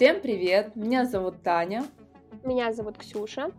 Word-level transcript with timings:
Всем 0.00 0.22
привет! 0.22 0.76
Меня 0.76 1.04
зовут 1.04 1.42
Таня. 1.42 1.84
Меня 2.42 2.72
зовут 2.72 2.96
Ксюша. 2.96 3.50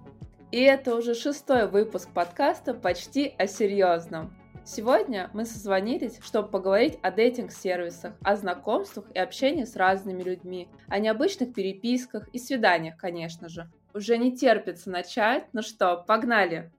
И 0.50 0.60
это 0.60 0.96
уже 0.96 1.14
шестой 1.14 1.68
выпуск 1.68 2.10
подкаста 2.12 2.74
«Почти 2.74 3.36
о 3.38 3.46
серьезном». 3.46 4.36
Сегодня 4.66 5.30
мы 5.36 5.46
созвонились, 5.46 6.18
чтобы 6.24 6.50
поговорить 6.50 6.98
о 7.04 7.12
дейтинг-сервисах, 7.12 8.16
о 8.24 8.36
знакомствах 8.36 9.06
и 9.14 9.20
общении 9.20 9.66
с 9.66 9.76
разными 9.76 10.24
людьми, 10.24 10.68
о 10.88 10.98
необычных 10.98 11.54
переписках 11.54 12.28
и 12.30 12.40
свиданиях, 12.40 12.98
конечно 12.98 13.48
же. 13.48 13.70
Уже 13.94 14.18
не 14.18 14.36
терпится 14.36 14.90
начать. 14.90 15.46
Ну 15.54 15.62
что, 15.62 16.04
погнали! 16.08 16.72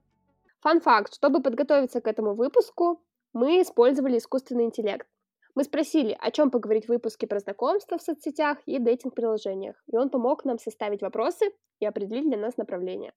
Фан-факт. 0.59 1.13
Чтобы 1.13 1.41
подготовиться 1.41 2.01
к 2.01 2.07
этому 2.07 2.33
выпуску, 2.33 3.01
мы 3.31 3.61
использовали 3.61 4.17
искусственный 4.17 4.65
интеллект. 4.65 5.07
Мы 5.55 5.63
спросили, 5.63 6.17
о 6.19 6.31
чем 6.31 6.49
поговорить 6.49 6.85
в 6.85 6.89
выпуске 6.89 7.27
про 7.27 7.39
знакомства 7.39 7.99
в 7.99 8.01
соцсетях 8.01 8.57
и 8.65 8.79
дейтинг-приложениях, 8.79 9.75
и 9.91 9.95
он 9.95 10.09
помог 10.09 10.45
нам 10.45 10.57
составить 10.57 11.03
вопросы 11.03 11.45
и 11.79 11.85
определить 11.85 12.27
для 12.27 12.37
нас 12.37 12.57
направление. 12.57 13.13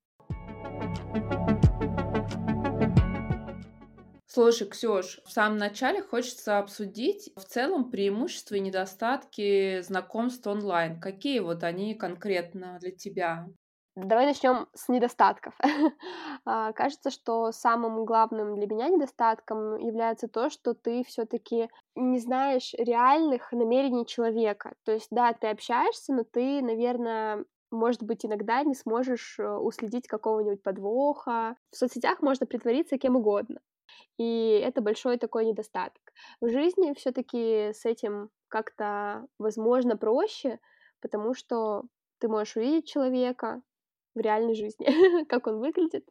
Слушай, 4.27 4.69
Ксюш, 4.69 5.23
в 5.25 5.31
самом 5.31 5.57
начале 5.57 6.03
хочется 6.03 6.59
обсудить 6.59 7.31
в 7.37 7.45
целом 7.45 7.91
преимущества 7.91 8.57
и 8.57 8.61
недостатки 8.61 9.81
знакомств 9.81 10.47
онлайн. 10.47 11.01
Какие 11.01 11.39
вот 11.39 11.65
они 11.65 11.95
конкретно 11.95 12.77
для 12.83 12.91
тебя? 12.91 13.47
Давай 13.96 14.27
начнем 14.27 14.68
с 14.74 14.88
недостатков. 14.88 15.55
А, 16.48 16.73
кажется, 16.74 17.10
что 17.10 17.50
самым 17.50 18.05
главным 18.05 18.55
для 18.55 18.66
меня 18.66 18.88
недостатком 18.88 19.78
является 19.78 20.28
то, 20.28 20.48
что 20.48 20.75
ты 20.75 21.03
все-таки 21.03 21.69
не 21.97 22.20
знаешь 22.20 22.72
реальных 22.75 23.50
намерений 23.53 24.06
человека. 24.06 24.75
То 24.84 24.92
есть, 24.92 25.08
да, 25.11 25.33
ты 25.33 25.48
общаешься, 25.48 26.12
но 26.12 26.22
ты, 26.22 26.62
наверное, 26.62 27.44
может 27.72 28.03
быть, 28.05 28.25
иногда 28.25 28.62
не 28.62 28.75
сможешь 28.75 29.38
э, 29.41 29.48
уследить 29.56 30.06
какого-нибудь 30.06 30.62
подвоха. 30.62 31.56
В 31.72 31.77
соцсетях 31.77 32.20
можно 32.22 32.47
притвориться 32.47 32.98
кем 32.98 33.16
угодно. 33.16 33.60
И 34.19 34.62
это 34.64 34.83
большой 34.83 35.16
такой 35.19 35.47
недостаток. 35.47 36.03
В 36.41 36.48
жизни 36.50 36.94
все-таки 36.94 37.72
с 37.72 37.84
этим 37.84 38.31
как-то, 38.48 39.27
возможно, 39.38 39.97
проще, 39.97 40.60
потому 41.00 41.34
что 41.34 41.84
ты 42.19 42.28
можешь 42.28 42.56
увидеть 42.56 42.88
человека, 42.88 43.62
в 44.17 44.20
реальной 44.20 44.55
жизни, 44.55 44.86
как 45.27 45.47
он 45.47 45.61
выглядит. 45.61 46.09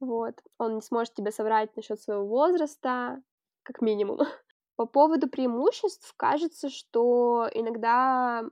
Вот. 0.00 0.34
Он 0.58 0.76
не 0.76 0.80
сможет 0.80 1.14
тебе 1.14 1.30
соврать 1.30 1.76
насчет 1.76 2.00
своего 2.00 2.26
возраста, 2.26 3.22
как 3.62 3.82
минимум. 3.82 4.20
По 4.76 4.86
поводу 4.86 5.28
преимуществ, 5.28 6.14
кажется, 6.16 6.68
что 6.68 7.48
иногда 7.52 8.42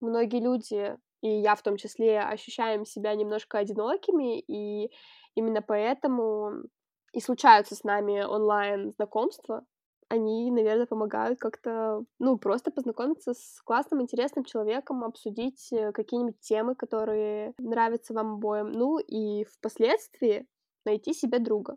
многие 0.00 0.40
люди, 0.40 0.96
и 1.22 1.28
я 1.28 1.54
в 1.54 1.62
том 1.62 1.76
числе, 1.76 2.20
ощущаем 2.20 2.84
себя 2.84 3.14
немножко 3.14 3.58
одинокими, 3.58 4.40
и 4.40 4.90
именно 5.34 5.62
поэтому 5.62 6.52
и 7.12 7.20
случаются 7.20 7.74
с 7.74 7.84
нами 7.84 8.22
онлайн 8.22 8.92
знакомства, 8.92 9.64
они, 10.08 10.50
наверное, 10.50 10.86
помогают 10.86 11.38
как-то, 11.38 12.04
ну, 12.18 12.38
просто 12.38 12.70
познакомиться 12.70 13.34
с 13.34 13.60
классным, 13.64 14.02
интересным 14.02 14.44
человеком, 14.44 15.04
обсудить 15.04 15.72
э, 15.72 15.92
какие-нибудь 15.92 16.40
темы, 16.40 16.74
которые 16.74 17.54
нравятся 17.58 18.14
вам 18.14 18.34
обоим, 18.34 18.70
ну, 18.72 18.98
и 18.98 19.44
впоследствии 19.44 20.46
найти 20.84 21.12
себе 21.12 21.38
друга. 21.38 21.76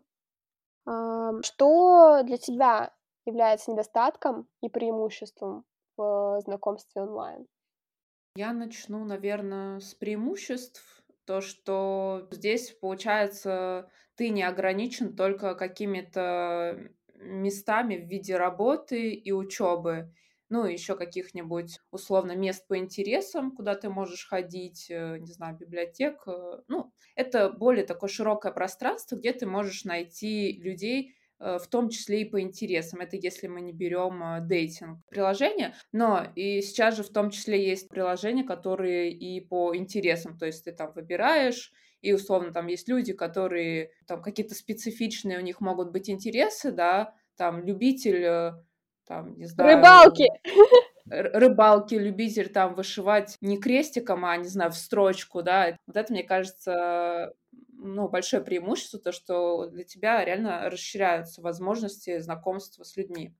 Что 0.86 2.22
для 2.24 2.38
тебя 2.38 2.92
является 3.26 3.70
недостатком 3.70 4.48
и 4.62 4.68
преимуществом 4.68 5.64
в 5.96 6.40
знакомстве 6.40 7.02
онлайн? 7.02 7.46
Я 8.36 8.52
начну, 8.52 9.04
наверное, 9.04 9.80
с 9.80 9.94
преимуществ. 9.94 11.02
То, 11.26 11.40
что 11.40 12.28
здесь, 12.30 12.72
получается, 12.80 13.90
ты 14.16 14.30
не 14.30 14.42
ограничен 14.42 15.14
только 15.14 15.54
какими-то 15.54 16.90
местами 17.20 17.96
в 17.96 18.08
виде 18.08 18.36
работы 18.36 19.12
и 19.12 19.32
учебы, 19.32 20.12
ну, 20.50 20.64
еще 20.64 20.96
каких-нибудь 20.96 21.78
условно 21.92 22.32
мест 22.36 22.66
по 22.66 22.76
интересам, 22.76 23.54
куда 23.54 23.76
ты 23.76 23.88
можешь 23.88 24.26
ходить, 24.26 24.86
э, 24.90 25.18
не 25.18 25.32
знаю, 25.32 25.56
библиотек. 25.56 26.22
Э, 26.26 26.58
ну, 26.66 26.92
это 27.14 27.50
более 27.50 27.86
такое 27.86 28.10
широкое 28.10 28.52
пространство, 28.52 29.16
где 29.16 29.32
ты 29.32 29.46
можешь 29.46 29.84
найти 29.84 30.52
людей, 30.60 31.14
э, 31.38 31.58
в 31.58 31.68
том 31.68 31.88
числе 31.88 32.22
и 32.22 32.24
по 32.24 32.40
интересам. 32.40 33.00
Это 33.00 33.16
если 33.16 33.46
мы 33.46 33.60
не 33.60 33.72
берем 33.72 34.44
дейтинг 34.46 34.98
приложения. 35.08 35.76
Но 35.92 36.26
и 36.34 36.60
сейчас 36.62 36.96
же 36.96 37.04
в 37.04 37.10
том 37.10 37.30
числе 37.30 37.64
есть 37.64 37.88
приложения, 37.88 38.42
которые 38.42 39.12
и 39.12 39.40
по 39.40 39.74
интересам. 39.76 40.36
То 40.36 40.46
есть 40.46 40.64
ты 40.64 40.72
там 40.72 40.92
выбираешь 40.92 41.72
и 42.00 42.12
условно 42.12 42.52
там 42.52 42.66
есть 42.66 42.88
люди, 42.88 43.12
которые 43.12 43.90
там 44.06 44.22
какие-то 44.22 44.54
специфичные 44.54 45.38
у 45.38 45.42
них 45.42 45.60
могут 45.60 45.90
быть 45.90 46.08
интересы, 46.10 46.72
да, 46.72 47.14
там 47.36 47.64
любитель, 47.64 48.22
э, 48.24 48.52
там, 49.06 49.36
не 49.36 49.46
знаю... 49.46 49.76
Рыбалки! 49.76 50.26
Рыбалки, 51.06 51.94
любитель 51.94 52.50
там 52.50 52.74
вышивать 52.74 53.36
не 53.40 53.58
крестиком, 53.58 54.24
а, 54.24 54.36
не 54.36 54.46
знаю, 54.46 54.70
в 54.70 54.76
строчку, 54.76 55.42
да. 55.42 55.76
Вот 55.86 55.96
это, 55.96 56.12
мне 56.12 56.22
кажется, 56.22 57.34
ну, 57.72 58.08
большое 58.08 58.42
преимущество, 58.42 59.00
то, 59.00 59.10
что 59.10 59.66
для 59.66 59.84
тебя 59.84 60.24
реально 60.24 60.70
расширяются 60.70 61.42
возможности 61.42 62.20
знакомства 62.20 62.84
с 62.84 62.96
людьми. 62.96 63.34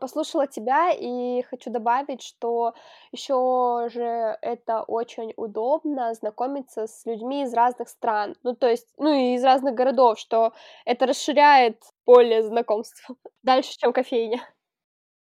Послушала 0.00 0.46
тебя 0.46 0.90
и 0.90 1.42
хочу 1.42 1.70
добавить, 1.70 2.22
что 2.22 2.74
еще 3.10 3.88
же 3.90 4.36
это 4.42 4.82
очень 4.82 5.32
удобно 5.36 6.12
знакомиться 6.14 6.86
с 6.86 7.06
людьми 7.06 7.42
из 7.44 7.54
разных 7.54 7.88
стран, 7.88 8.36
ну 8.42 8.54
то 8.54 8.68
есть, 8.68 8.88
ну 8.98 9.12
и 9.12 9.34
из 9.34 9.44
разных 9.44 9.74
городов, 9.74 10.18
что 10.18 10.52
это 10.84 11.06
расширяет 11.06 11.82
поле 12.04 12.42
знакомств 12.42 13.08
дальше, 13.42 13.76
чем 13.78 13.92
кофейня. 13.92 14.40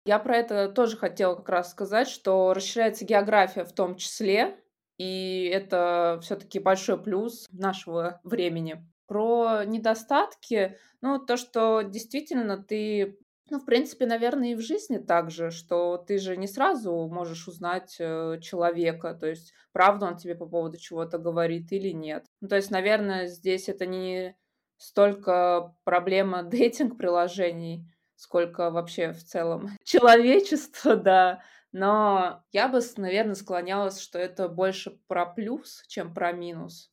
Я 0.06 0.18
про 0.18 0.36
это 0.36 0.68
тоже 0.68 0.96
хотела 0.96 1.34
как 1.34 1.48
раз 1.48 1.70
сказать, 1.70 2.08
что 2.08 2.54
расширяется 2.54 3.04
география 3.04 3.64
в 3.64 3.72
том 3.72 3.96
числе, 3.96 4.58
и 4.98 5.50
это 5.52 6.18
все-таки 6.22 6.58
большой 6.58 7.00
плюс 7.02 7.46
нашего 7.52 8.20
времени. 8.24 8.86
Про 9.06 9.64
недостатки, 9.64 10.78
ну, 11.02 11.18
то, 11.18 11.36
что 11.36 11.82
действительно 11.82 12.62
ты 12.62 13.18
ну, 13.50 13.58
в 13.58 13.64
принципе, 13.64 14.06
наверное, 14.06 14.52
и 14.52 14.54
в 14.54 14.60
жизни 14.60 14.98
так 14.98 15.30
же, 15.30 15.50
что 15.50 15.96
ты 15.96 16.18
же 16.18 16.36
не 16.36 16.46
сразу 16.46 17.08
можешь 17.08 17.48
узнать 17.48 17.96
э, 17.98 18.38
человека, 18.40 19.14
то 19.14 19.26
есть 19.26 19.52
правду 19.72 20.06
он 20.06 20.16
тебе 20.16 20.36
по 20.36 20.46
поводу 20.46 20.78
чего-то 20.78 21.18
говорит 21.18 21.72
или 21.72 21.90
нет. 21.90 22.26
Ну, 22.40 22.48
то 22.48 22.56
есть, 22.56 22.70
наверное, 22.70 23.26
здесь 23.26 23.68
это 23.68 23.86
не 23.86 24.36
столько 24.76 25.74
проблема 25.84 26.42
дейтинг-приложений, 26.44 27.86
сколько 28.14 28.70
вообще 28.70 29.12
в 29.12 29.24
целом 29.24 29.70
человечество, 29.84 30.96
да. 30.96 31.42
Но 31.72 32.42
я 32.52 32.68
бы, 32.68 32.80
наверное, 32.96 33.34
склонялась, 33.34 34.00
что 34.00 34.18
это 34.18 34.48
больше 34.48 34.98
про 35.06 35.26
плюс, 35.26 35.84
чем 35.88 36.14
про 36.14 36.32
минус. 36.32 36.90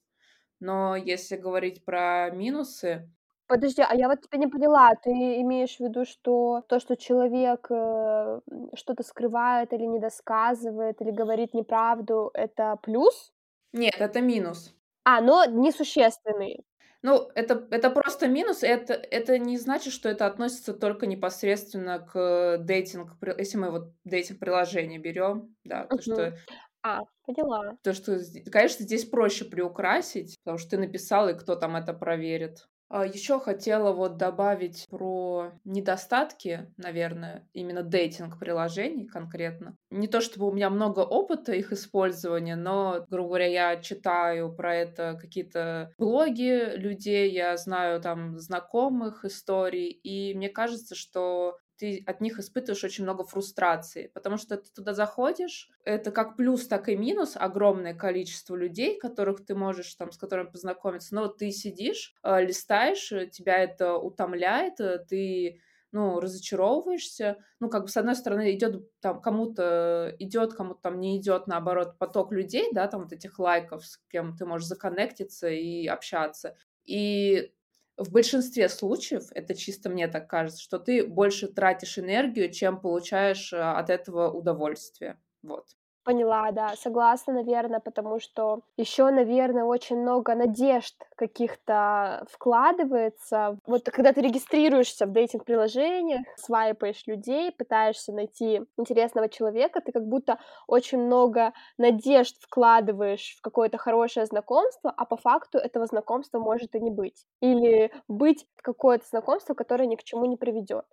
Но 0.60 0.96
если 0.96 1.36
говорить 1.36 1.86
про 1.86 2.30
минусы, 2.32 3.10
Подожди, 3.48 3.82
а 3.82 3.96
я 3.96 4.10
вот 4.10 4.22
тебя 4.22 4.40
не 4.40 4.48
поняла. 4.48 4.94
Ты 4.96 5.10
имеешь 5.42 5.78
в 5.78 5.80
виду, 5.80 6.06
что 6.06 6.64
то, 6.68 6.80
что 6.80 6.98
человек 6.98 7.68
э, 7.70 8.42
что-то 8.76 9.04
скрывает 9.04 9.72
или 9.74 9.86
недосказывает, 9.86 11.02
или 11.02 11.12
говорит 11.12 11.54
неправду, 11.54 12.30
это 12.34 12.78
плюс? 12.82 13.32
Нет, 13.72 13.96
это 14.00 14.20
минус. 14.22 14.76
А, 15.04 15.22
но 15.22 15.46
несущественный. 15.46 16.64
Ну, 17.04 17.30
это, 17.36 17.68
это 17.72 17.90
просто 17.92 18.28
минус. 18.28 18.64
Это, 18.64 18.94
это 18.94 19.38
не 19.38 19.58
значит, 19.58 19.94
что 19.94 20.10
это 20.10 20.26
относится 20.26 20.74
только 20.74 21.06
непосредственно 21.06 22.00
к 22.00 22.58
дейтинг, 22.60 23.12
если 23.38 23.58
мы 23.58 23.72
вот 23.72 23.94
дейтинг-приложение 24.04 25.00
берем, 25.00 25.56
да, 25.64 25.86
то, 25.86 26.02
что 26.02 26.34
А, 26.82 27.02
поняла. 27.26 27.78
то, 27.84 27.94
что, 27.94 28.20
конечно, 28.52 28.84
здесь 28.86 29.06
проще 29.06 29.46
приукрасить, 29.46 30.38
потому 30.44 30.58
что 30.58 30.72
ты 30.72 30.78
написал, 30.78 31.30
и 31.30 31.38
кто 31.38 31.56
там 31.56 31.76
это 31.76 31.94
проверит. 31.94 32.68
А, 32.90 33.06
Еще 33.06 33.40
хотела 33.40 33.92
вот 33.92 34.16
добавить 34.18 34.88
про 34.90 35.52
недостатки, 35.66 36.74
наверное, 36.78 37.48
именно 37.54 37.84
дейтинг-приложений 37.84 39.08
конкретно. 39.08 39.76
Не 39.90 40.08
то 40.08 40.22
чтобы 40.22 40.48
у 40.48 40.54
меня 40.54 40.70
много 40.70 41.02
опыта 41.02 41.52
их 41.52 41.74
использования, 41.74 42.56
но, 42.56 43.06
грубо 43.10 43.28
говоря, 43.30 43.46
я 43.48 43.82
читаю 43.82 44.54
про 44.56 44.74
это 44.76 45.18
какие-то 45.20 45.92
блоги 45.98 46.76
людей, 46.78 47.30
я 47.32 47.58
знаю 47.58 48.00
там 48.02 48.40
знакомых 48.40 49.26
историй, 49.26 49.90
и 49.90 50.34
мне 50.34 50.48
кажется, 50.48 50.96
что 50.96 51.58
ты 51.78 52.04
от 52.06 52.22
них 52.22 52.40
испытываешь 52.40 52.84
очень 52.84 53.04
много 53.04 53.24
фрустрации, 53.24 54.12
потому 54.14 54.38
что 54.38 54.58
ты 54.58 54.70
туда 54.74 54.94
заходишь, 54.94 55.70
это 55.84 56.12
как 56.12 56.36
плюс, 56.36 56.68
так 56.68 56.90
и 56.90 56.96
минус, 56.96 57.34
огромное 57.36 57.94
количество 57.94 58.56
людей, 58.56 59.00
которых 59.00 59.46
ты 59.46 59.56
можешь 59.56 59.94
там, 59.96 60.12
с 60.12 60.18
которыми 60.18 60.48
познакомиться, 60.48 61.16
но 61.16 61.28
ты 61.28 61.52
сидишь, 61.52 62.16
э, 62.24 62.44
листаешь, 62.44 63.12
э, 63.12 63.28
тебя 63.28 63.60
это 63.60 63.96
утомляет, 63.96 64.80
э, 64.80 65.00
ты 65.08 65.62
ну, 65.94 66.20
разочаровываешься. 66.20 67.38
Ну, 67.60 67.70
как 67.70 67.84
бы, 67.84 67.88
с 67.88 67.98
одной 67.98 68.16
стороны, 68.16 68.54
идет 68.54 68.92
там 69.00 69.22
кому-то 69.22 70.14
идет, 70.20 70.54
кому-то 70.54 70.82
там 70.82 71.00
не 71.00 71.18
идет, 71.18 71.48
наоборот, 71.48 71.98
поток 71.98 72.32
людей, 72.34 72.68
да, 72.74 72.88
там 72.88 73.04
вот 73.04 73.14
этих 73.14 73.40
лайков, 73.40 73.86
с 73.86 73.98
кем 74.12 74.36
ты 74.36 74.46
можешь 74.46 74.68
законнектиться 74.68 75.48
и 75.48 75.88
общаться. 75.88 76.56
И 76.84 77.54
в 77.98 78.12
большинстве 78.12 78.70
случаев, 78.70 79.28
это 79.32 79.56
чисто 79.56 79.90
мне 79.90 80.08
так 80.08 80.30
кажется, 80.30 80.62
что 80.62 80.80
ты 80.80 81.06
больше 81.06 81.48
тратишь 81.48 81.98
энергию, 81.98 82.52
чем 82.52 82.80
получаешь 82.80 83.52
э, 83.52 83.58
от 83.58 83.90
этого 83.90 84.32
удовольствие. 84.32 85.20
Вот. 85.42 85.66
Поняла, 86.08 86.54
да, 86.54 86.74
согласна, 86.78 87.34
наверное, 87.34 87.82
потому 87.82 88.22
что 88.22 88.62
еще, 88.78 89.10
наверное, 89.10 89.66
очень 89.66 89.98
много 89.98 90.36
надежд 90.36 90.96
каких-то 91.18 92.26
вкладывается. 92.32 93.60
Вот 93.68 93.84
когда 93.84 94.14
ты 94.14 94.22
регистрируешься 94.22 95.06
в 95.06 95.12
дейтинг-приложениях, 95.12 96.22
свайпаешь 96.38 97.06
людей, 97.08 97.52
пытаешься 97.52 98.14
найти 98.14 98.62
интересного 98.78 99.28
человека, 99.28 99.82
ты 99.82 99.92
как 99.92 100.08
будто 100.08 100.40
очень 100.66 101.00
много 101.00 101.52
надежд 101.78 102.38
вкладываешь 102.40 103.36
в 103.38 103.42
какое-то 103.42 103.78
хорошее 103.78 104.26
знакомство, 104.28 104.90
а 104.96 105.04
по 105.04 105.18
факту 105.18 105.58
этого 105.58 105.88
знакомства 105.88 106.40
может 106.40 106.74
и 106.76 106.80
не 106.80 106.90
быть. 106.90 107.26
Или 107.42 107.92
быть 108.08 108.48
какое-то 108.62 109.06
знакомство, 109.06 109.56
которое 109.56 109.88
ни 109.88 109.98
к 109.98 110.04
чему 110.06 110.24
не 110.24 110.38
приведет. 110.38 110.86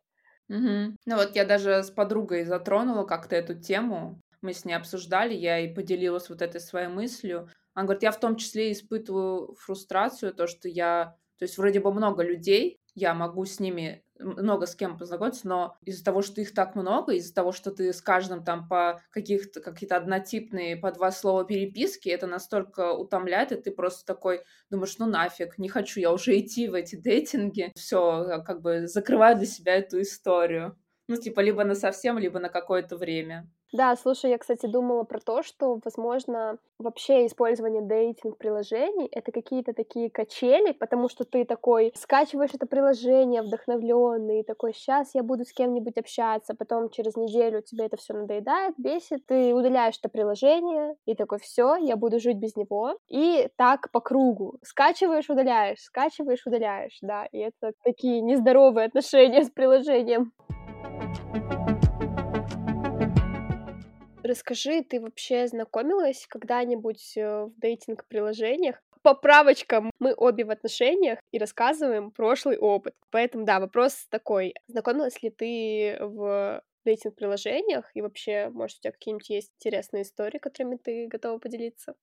Угу. 0.48 0.96
Ну 1.06 1.16
вот 1.16 1.34
я 1.36 1.44
даже 1.46 1.82
с 1.82 1.90
подругой 1.90 2.44
затронула 2.44 3.04
как-то 3.04 3.34
эту 3.34 3.54
тему, 3.54 4.20
мы 4.44 4.52
с 4.52 4.64
ней 4.64 4.74
обсуждали, 4.74 5.34
я 5.34 5.58
и 5.58 5.74
поделилась 5.74 6.28
вот 6.28 6.42
этой 6.42 6.60
своей 6.60 6.88
мыслью. 6.88 7.48
Она 7.72 7.86
говорит, 7.86 8.04
я 8.04 8.12
в 8.12 8.20
том 8.20 8.36
числе 8.36 8.70
испытываю 8.70 9.54
фрустрацию, 9.54 10.32
то, 10.32 10.46
что 10.46 10.68
я... 10.68 11.16
То 11.38 11.44
есть 11.44 11.58
вроде 11.58 11.80
бы 11.80 11.92
много 11.92 12.22
людей, 12.22 12.78
я 12.94 13.12
могу 13.14 13.44
с 13.44 13.58
ними 13.58 14.04
много 14.20 14.66
с 14.66 14.76
кем 14.76 14.96
познакомиться, 14.96 15.48
но 15.48 15.76
из-за 15.82 16.04
того, 16.04 16.22
что 16.22 16.40
их 16.40 16.54
так 16.54 16.76
много, 16.76 17.14
из-за 17.14 17.34
того, 17.34 17.50
что 17.50 17.72
ты 17.72 17.92
с 17.92 18.00
каждым 18.00 18.44
там 18.44 18.68
по 18.68 19.02
каких-то 19.10 19.60
какие-то 19.60 19.96
однотипные 19.96 20.76
по 20.76 20.92
два 20.92 21.10
слова 21.10 21.44
переписки, 21.44 22.08
это 22.08 22.26
настолько 22.26 22.92
утомляет, 22.92 23.50
и 23.50 23.56
ты 23.56 23.72
просто 23.72 24.06
такой 24.06 24.42
думаешь, 24.70 24.96
ну 24.98 25.06
нафиг, 25.06 25.58
не 25.58 25.68
хочу 25.68 25.98
я 25.98 26.12
уже 26.12 26.38
идти 26.38 26.68
в 26.68 26.74
эти 26.74 26.94
дейтинги, 26.94 27.72
все, 27.74 28.42
как 28.46 28.62
бы 28.62 28.86
закрываю 28.86 29.36
для 29.36 29.46
себя 29.46 29.74
эту 29.74 30.00
историю. 30.00 30.78
Ну, 31.06 31.16
типа, 31.16 31.40
либо 31.40 31.64
на 31.64 31.74
совсем, 31.74 32.16
либо 32.16 32.38
на 32.38 32.48
какое-то 32.48 32.96
время. 32.96 33.50
Да, 33.74 33.96
слушай, 33.96 34.30
я, 34.30 34.38
кстати, 34.38 34.66
думала 34.66 35.02
про 35.02 35.18
то, 35.18 35.42
что, 35.42 35.80
возможно, 35.84 36.58
вообще 36.78 37.26
использование 37.26 37.82
дейтинг-приложений— 37.82 39.08
это 39.10 39.32
какие-то 39.32 39.72
такие 39.72 40.10
качели, 40.10 40.70
потому 40.70 41.08
что 41.08 41.24
ты 41.24 41.44
такой 41.44 41.92
скачиваешь 41.96 42.54
это 42.54 42.66
приложение 42.66 43.42
вдохновленный, 43.42 44.44
такой, 44.44 44.74
сейчас 44.74 45.12
я 45.16 45.24
буду 45.24 45.44
с 45.44 45.52
кем-нибудь 45.52 45.98
общаться, 45.98 46.54
потом 46.54 46.88
через 46.88 47.16
неделю 47.16 47.62
тебе 47.62 47.86
это 47.86 47.96
все 47.96 48.14
надоедает, 48.14 48.76
бесит, 48.78 49.26
ты 49.26 49.52
удаляешь 49.52 49.98
это 50.00 50.08
приложение, 50.08 50.94
и 51.04 51.16
такой, 51.16 51.40
все, 51.40 51.74
я 51.74 51.96
буду 51.96 52.20
жить 52.20 52.36
без 52.36 52.54
него, 52.54 52.96
и 53.08 53.48
так 53.56 53.90
по 53.90 53.98
кругу. 53.98 54.56
Скачиваешь, 54.62 55.28
удаляешь, 55.28 55.80
скачиваешь, 55.80 56.46
удаляешь, 56.46 56.98
да, 57.02 57.26
и 57.32 57.38
это 57.38 57.72
такие 57.82 58.20
нездоровые 58.20 58.86
отношения 58.86 59.42
с 59.42 59.50
приложением. 59.50 60.32
Расскажи, 64.24 64.82
ты 64.82 65.02
вообще 65.02 65.46
знакомилась 65.46 66.24
когда-нибудь 66.26 67.14
э, 67.18 67.44
в 67.44 67.60
дейтинг-приложениях? 67.60 68.82
Поправочка, 69.02 69.84
мы 69.98 70.14
обе 70.16 70.46
в 70.46 70.50
отношениях 70.50 71.18
и 71.30 71.36
рассказываем 71.36 72.10
прошлый 72.10 72.56
опыт. 72.56 72.94
Поэтому, 73.10 73.44
да, 73.44 73.60
вопрос 73.60 74.06
такой. 74.08 74.54
Знакомилась 74.66 75.22
ли 75.22 75.28
ты 75.28 75.98
в 76.00 76.62
дейтинг-приложениях? 76.86 77.90
И 77.92 78.00
вообще, 78.00 78.48
может, 78.48 78.78
у 78.78 78.80
тебя 78.80 78.92
какие-нибудь 78.92 79.28
есть 79.28 79.52
интересные 79.58 80.04
истории, 80.04 80.38
которыми 80.38 80.76
ты 80.76 81.06
готова 81.06 81.38
поделиться? 81.38 81.94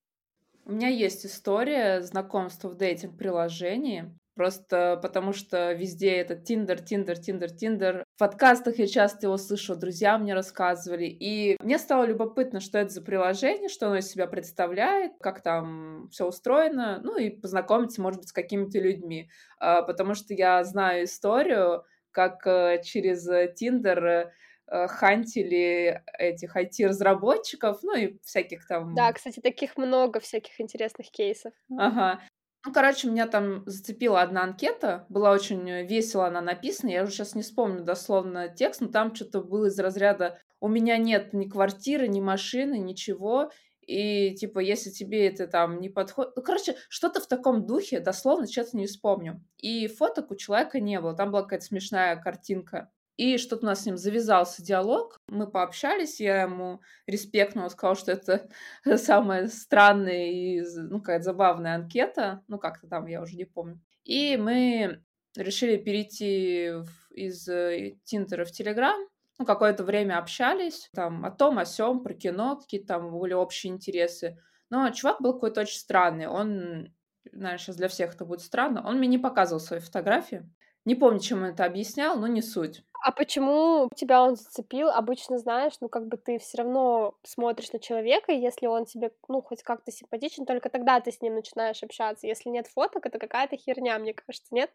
У 0.64 0.70
меня 0.70 0.86
есть 0.86 1.26
история 1.26 2.02
знакомства 2.02 2.68
в 2.68 2.76
дейтинг-приложении. 2.76 4.16
Просто 4.34 4.98
потому 5.02 5.32
что 5.34 5.72
везде 5.72 6.12
это 6.12 6.34
Tinder, 6.34 6.80
Tinder, 6.80 7.18
Tinder, 7.18 7.50
Tinder. 7.50 8.04
В 8.16 8.18
подкастах 8.18 8.78
я 8.78 8.86
часто 8.86 9.26
его 9.26 9.36
слышу, 9.36 9.76
друзья 9.76 10.16
мне 10.16 10.32
рассказывали. 10.32 11.04
И 11.04 11.56
мне 11.60 11.78
стало 11.78 12.04
любопытно, 12.04 12.60
что 12.60 12.78
это 12.78 12.90
за 12.90 13.02
приложение, 13.02 13.68
что 13.68 13.88
оно 13.88 13.96
из 13.96 14.08
себя 14.08 14.26
представляет, 14.26 15.12
как 15.20 15.42
там 15.42 16.08
все 16.10 16.26
устроено, 16.26 17.00
ну 17.02 17.18
и 17.18 17.28
познакомиться, 17.28 18.00
может 18.00 18.20
быть, 18.20 18.30
с 18.30 18.32
какими-то 18.32 18.78
людьми. 18.78 19.28
А, 19.58 19.82
потому 19.82 20.14
что 20.14 20.32
я 20.32 20.64
знаю 20.64 21.04
историю, 21.04 21.84
как 22.10 22.46
э, 22.46 22.82
через 22.82 23.54
Тиндер 23.54 24.04
э, 24.06 24.86
хантили 24.88 26.02
этих 26.18 26.56
IT-разработчиков, 26.56 27.82
ну 27.82 27.96
и 27.96 28.18
всяких 28.22 28.66
там... 28.66 28.94
Да, 28.94 29.12
кстати, 29.12 29.40
таких 29.40 29.76
много 29.76 30.20
всяких 30.20 30.58
интересных 30.60 31.10
кейсов. 31.10 31.52
Ага. 31.76 32.20
Ну, 32.64 32.72
короче, 32.72 33.08
меня 33.08 33.26
там 33.26 33.64
зацепила 33.66 34.22
одна 34.22 34.44
анкета, 34.44 35.04
была 35.08 35.32
очень 35.32 35.68
э, 35.68 35.84
весело 35.84 36.26
она 36.26 36.40
написана, 36.40 36.90
я 36.90 37.02
уже 37.02 37.12
сейчас 37.12 37.34
не 37.34 37.42
вспомню 37.42 37.82
дословно 37.82 38.48
текст, 38.48 38.80
но 38.80 38.88
там 38.88 39.14
что-то 39.14 39.42
было 39.42 39.66
из 39.66 39.78
разряда 39.80 40.38
«У 40.60 40.68
меня 40.68 40.96
нет 40.96 41.32
ни 41.32 41.48
квартиры, 41.48 42.06
ни 42.06 42.20
машины, 42.20 42.78
ничего, 42.78 43.50
и, 43.84 44.34
типа, 44.36 44.60
если 44.60 44.90
тебе 44.90 45.26
это 45.26 45.48
там 45.48 45.80
не 45.80 45.88
подходит... 45.88 46.34
Ну, 46.36 46.42
короче, 46.42 46.76
что-то 46.88 47.20
в 47.20 47.26
таком 47.26 47.66
духе, 47.66 47.98
дословно, 47.98 48.46
сейчас 48.46 48.74
не 48.74 48.86
вспомню. 48.86 49.44
И 49.58 49.88
фоток 49.88 50.30
у 50.30 50.36
человека 50.36 50.78
не 50.78 51.00
было, 51.00 51.14
там 51.14 51.32
была 51.32 51.42
какая-то 51.42 51.64
смешная 51.64 52.14
картинка. 52.14 52.92
И 53.16 53.36
что-то 53.36 53.66
у 53.66 53.66
нас 53.66 53.82
с 53.82 53.86
ним 53.86 53.96
завязался 53.96 54.62
диалог, 54.62 55.18
мы 55.28 55.46
пообщались, 55.46 56.18
я 56.18 56.42
ему 56.42 56.80
респектнула, 57.06 57.68
сказала, 57.68 57.96
что 57.96 58.12
это 58.12 58.48
самая 58.96 59.48
странная 59.48 60.30
и, 60.30 60.62
ну, 60.76 60.98
какая-то 60.98 61.24
забавная 61.24 61.74
анкета, 61.74 62.42
ну, 62.48 62.58
как-то 62.58 62.88
там, 62.88 63.06
я 63.06 63.20
уже 63.20 63.36
не 63.36 63.44
помню. 63.44 63.80
И 64.04 64.36
мы 64.36 65.02
решили 65.36 65.76
перейти 65.76 66.70
в, 66.70 67.12
из 67.12 67.46
э, 67.48 67.96
Тинтера 68.04 68.44
в 68.44 68.50
Телеграм, 68.50 68.98
ну, 69.38 69.44
какое-то 69.44 69.84
время 69.84 70.18
общались, 70.18 70.88
там, 70.94 71.24
о 71.24 71.30
том, 71.30 71.58
о 71.58 71.64
сём, 71.66 72.02
про 72.02 72.14
кино, 72.14 72.56
какие-то 72.56 72.88
там 72.88 73.18
были 73.18 73.34
общие 73.34 73.72
интересы. 73.72 74.38
Но 74.70 74.88
чувак 74.90 75.20
был 75.20 75.34
какой-то 75.34 75.62
очень 75.62 75.78
странный, 75.78 76.28
он, 76.28 76.94
наверное, 77.30 77.58
сейчас 77.58 77.76
для 77.76 77.88
всех 77.88 78.14
это 78.14 78.24
будет 78.24 78.40
странно, 78.40 78.86
он 78.86 78.98
мне 78.98 79.08
не 79.08 79.18
показывал 79.18 79.60
свои 79.60 79.80
фотографии. 79.80 80.48
Не 80.84 80.94
помню, 80.94 81.20
чем 81.20 81.42
он 81.42 81.50
это 81.50 81.64
объяснял, 81.64 82.18
но 82.18 82.26
не 82.26 82.42
суть. 82.42 82.82
А 83.04 83.10
почему 83.10 83.90
тебя 83.96 84.22
он 84.22 84.36
зацепил? 84.36 84.88
Обычно, 84.88 85.36
знаешь, 85.36 85.72
ну, 85.80 85.88
как 85.88 86.06
бы 86.06 86.16
ты 86.16 86.38
все 86.38 86.58
равно 86.58 87.14
смотришь 87.24 87.72
на 87.72 87.80
человека, 87.80 88.30
и 88.30 88.38
если 88.38 88.68
он 88.68 88.84
тебе, 88.84 89.10
ну, 89.26 89.42
хоть 89.42 89.64
как-то 89.64 89.90
симпатичен, 89.90 90.46
только 90.46 90.68
тогда 90.68 91.00
ты 91.00 91.10
с 91.10 91.20
ним 91.20 91.34
начинаешь 91.34 91.82
общаться. 91.82 92.28
Если 92.28 92.48
нет 92.48 92.68
фоток, 92.68 93.04
это 93.04 93.18
какая-то 93.18 93.56
херня, 93.56 93.98
мне 93.98 94.14
кажется, 94.14 94.54
нет? 94.54 94.70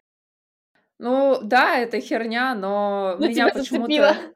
Ну, 0.98 1.38
да, 1.42 1.78
это 1.78 2.00
херня, 2.00 2.54
но, 2.54 3.16
но 3.18 3.28
меня 3.28 3.48
почему-то... 3.48 4.34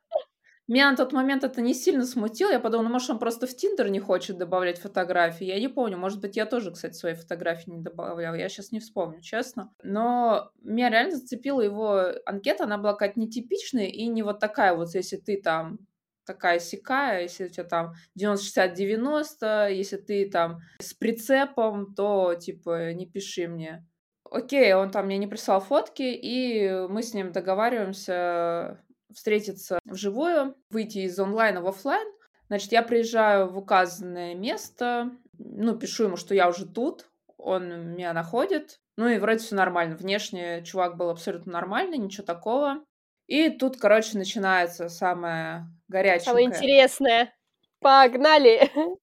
Меня 0.72 0.90
на 0.90 0.96
тот 0.96 1.12
момент 1.12 1.44
это 1.44 1.60
не 1.60 1.74
сильно 1.74 2.06
смутило. 2.06 2.50
Я 2.50 2.58
подумала, 2.58 2.86
ну, 2.86 2.94
может, 2.94 3.10
он 3.10 3.18
просто 3.18 3.46
в 3.46 3.54
Тиндер 3.54 3.90
не 3.90 4.00
хочет 4.00 4.38
добавлять 4.38 4.78
фотографии. 4.78 5.44
Я 5.44 5.60
не 5.60 5.68
помню. 5.68 5.98
Может 5.98 6.22
быть, 6.22 6.34
я 6.34 6.46
тоже, 6.46 6.70
кстати, 6.70 6.94
свои 6.94 7.12
фотографии 7.12 7.68
не 7.68 7.82
добавляла. 7.82 8.36
Я 8.36 8.48
сейчас 8.48 8.72
не 8.72 8.80
вспомню, 8.80 9.20
честно. 9.20 9.70
Но 9.82 10.50
меня 10.62 10.88
реально 10.88 11.16
зацепила 11.16 11.60
его 11.60 12.14
анкета. 12.24 12.64
Она 12.64 12.78
была 12.78 12.92
какая-то 12.92 13.20
нетипичная 13.20 13.88
и 13.88 14.06
не 14.06 14.22
вот 14.22 14.40
такая 14.40 14.74
вот, 14.74 14.94
если 14.94 15.18
ты 15.18 15.42
там 15.42 15.78
такая 16.24 16.58
сякая, 16.58 17.24
если 17.24 17.44
у 17.44 17.48
тебя 17.50 17.64
там 17.64 17.92
90-60-90, 18.18 19.74
если 19.74 19.98
ты 19.98 20.30
там 20.30 20.60
с 20.78 20.94
прицепом, 20.94 21.94
то, 21.94 22.34
типа, 22.34 22.94
не 22.94 23.04
пиши 23.04 23.46
мне. 23.46 23.86
Окей, 24.30 24.72
он 24.72 24.90
там 24.90 25.04
мне 25.04 25.18
не 25.18 25.26
прислал 25.26 25.60
фотки, 25.60 26.00
и 26.00 26.86
мы 26.88 27.02
с 27.02 27.12
ним 27.12 27.30
договариваемся 27.30 28.80
встретиться 29.14 29.78
вживую, 29.84 30.56
выйти 30.70 30.98
из 30.98 31.18
онлайна 31.18 31.60
в 31.60 31.66
офлайн. 31.66 32.06
Значит, 32.48 32.72
я 32.72 32.82
приезжаю 32.82 33.48
в 33.48 33.58
указанное 33.58 34.34
место, 34.34 35.10
ну, 35.38 35.76
пишу 35.76 36.04
ему, 36.04 36.16
что 36.16 36.34
я 36.34 36.48
уже 36.48 36.66
тут, 36.66 37.08
он 37.38 37.92
меня 37.92 38.12
находит. 38.12 38.78
Ну 38.96 39.08
и 39.08 39.18
вроде 39.18 39.38
все 39.38 39.54
нормально. 39.54 39.96
Внешне 39.96 40.62
чувак 40.62 40.96
был 40.96 41.10
абсолютно 41.10 41.52
нормальный, 41.52 41.98
ничего 41.98 42.24
такого. 42.24 42.84
И 43.26 43.48
тут, 43.50 43.78
короче, 43.78 44.18
начинается 44.18 44.88
самое 44.88 45.66
горячее. 45.88 46.26
Самое 46.26 46.46
интересное. 46.46 47.34
Погнали! 47.80 48.70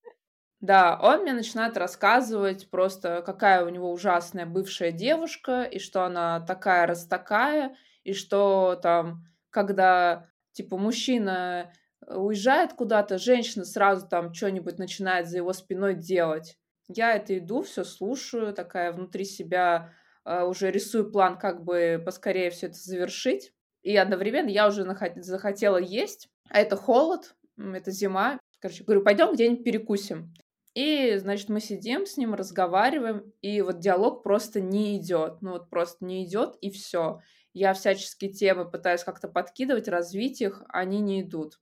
Да, 0.61 0.99
он 1.01 1.21
мне 1.21 1.31
начинает 1.31 1.77
рассказывать 1.77 2.69
просто, 2.69 3.21
какая 3.25 3.63
у 3.63 3.69
него 3.69 3.93
ужасная 3.93 4.45
бывшая 4.45 4.91
девушка, 4.91 5.63
и 5.63 5.79
что 5.79 6.03
она 6.03 6.41
такая 6.41 6.85
раз 6.85 7.07
такая, 7.07 7.77
и 8.03 8.11
что 8.11 8.77
там 8.83 9.23
когда, 9.49 10.29
типа, 10.51 10.77
мужчина 10.77 11.73
э, 12.05 12.15
уезжает 12.15 12.73
куда-то, 12.73 13.17
женщина 13.17 13.65
сразу 13.65 14.07
там 14.07 14.33
что-нибудь 14.33 14.77
начинает 14.77 15.27
за 15.27 15.37
его 15.37 15.53
спиной 15.53 15.95
делать. 15.95 16.57
Я 16.87 17.15
это 17.15 17.37
иду, 17.37 17.61
все 17.61 17.83
слушаю, 17.83 18.53
такая 18.53 18.91
внутри 18.91 19.25
себя 19.25 19.93
э, 20.25 20.43
уже 20.43 20.71
рисую 20.71 21.11
план, 21.11 21.37
как 21.37 21.63
бы 21.63 22.01
поскорее 22.03 22.49
все 22.49 22.67
это 22.67 22.77
завершить. 22.77 23.53
и 23.81 23.95
одновременно 23.95 24.49
я 24.49 24.67
уже 24.67 24.85
захотела 25.17 25.77
есть, 25.77 26.29
а 26.49 26.59
это 26.59 26.75
холод, 26.75 27.35
это 27.57 27.91
зима. 27.91 28.39
Короче, 28.59 28.83
говорю, 28.83 29.03
пойдем 29.03 29.33
где-нибудь 29.33 29.63
перекусим. 29.63 30.33
И, 30.75 31.17
значит, 31.17 31.49
мы 31.49 31.59
сидим 31.61 32.05
с 32.05 32.17
ним, 32.17 32.33
разговариваем, 32.33 33.33
и 33.41 33.61
вот 33.61 33.79
диалог 33.79 34.23
просто 34.23 34.61
не 34.61 34.97
идет. 34.97 35.41
Ну 35.41 35.53
вот 35.53 35.69
просто 35.69 36.05
не 36.05 36.25
идет, 36.25 36.55
и 36.61 36.69
все. 36.69 37.21
Я 37.53 37.73
всячески 37.73 38.31
темы 38.31 38.69
пытаюсь 38.69 39.03
как-то 39.03 39.27
подкидывать, 39.27 39.87
развить 39.87 40.41
их, 40.41 40.63
они 40.69 41.01
не 41.01 41.21
идут. 41.21 41.59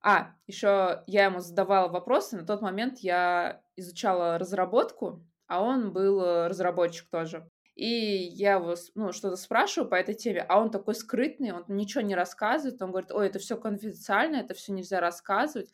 А, 0.00 0.34
еще 0.46 1.02
я 1.06 1.24
ему 1.24 1.40
задавала 1.40 1.88
вопросы. 1.88 2.36
На 2.36 2.46
тот 2.46 2.60
момент 2.60 2.98
я 2.98 3.62
изучала 3.76 4.38
разработку, 4.38 5.26
а 5.46 5.62
он 5.62 5.92
был 5.92 6.22
э, 6.22 6.48
разработчик 6.48 7.08
тоже. 7.08 7.48
И 7.74 7.86
я 7.86 8.52
его 8.54 8.74
ну, 8.94 9.12
что-то 9.12 9.36
спрашиваю 9.36 9.90
по 9.90 9.96
этой 9.96 10.14
теме, 10.14 10.42
а 10.48 10.60
он 10.60 10.70
такой 10.70 10.94
скрытный, 10.94 11.52
он 11.52 11.64
ничего 11.68 12.02
не 12.02 12.14
рассказывает, 12.14 12.80
он 12.80 12.90
говорит, 12.90 13.10
ой, 13.10 13.26
это 13.26 13.40
все 13.40 13.56
конфиденциально, 13.56 14.36
это 14.36 14.54
все 14.54 14.72
нельзя 14.72 15.00
рассказывать. 15.00 15.70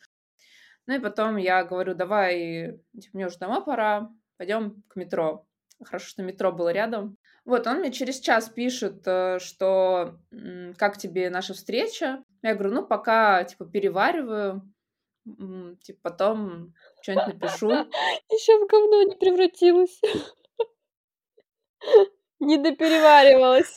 Ну 0.87 0.95
и 0.95 0.99
потом 0.99 1.37
я 1.37 1.63
говорю, 1.63 1.93
давай, 1.93 2.81
типа, 2.99 3.17
мне 3.17 3.27
уже 3.27 3.37
домой 3.37 3.63
пора, 3.63 4.09
пойдем 4.37 4.81
к 4.87 4.95
метро. 4.95 5.45
Хорошо, 5.83 6.07
что 6.07 6.23
метро 6.23 6.51
было 6.51 6.69
рядом. 6.69 7.17
Вот, 7.45 7.65
он 7.67 7.79
мне 7.79 7.91
через 7.91 8.19
час 8.19 8.49
пишет, 8.49 9.01
э, 9.05 9.39
что 9.39 10.19
как 10.77 10.97
тебе 10.97 11.29
наша 11.29 11.53
встреча. 11.53 12.23
Я 12.43 12.53
говорю, 12.55 12.73
ну, 12.75 12.85
пока, 12.85 13.43
типа, 13.43 13.65
перевариваю, 13.65 14.61
типа, 15.81 15.99
потом 16.03 16.73
что-нибудь 17.01 17.41
напишу. 17.41 17.69
Еще 18.29 18.57
в 18.63 18.67
говно 18.67 19.03
не 19.03 19.15
превратилась. 19.15 19.99
Не 22.39 22.57
допереваривалась. 22.57 23.75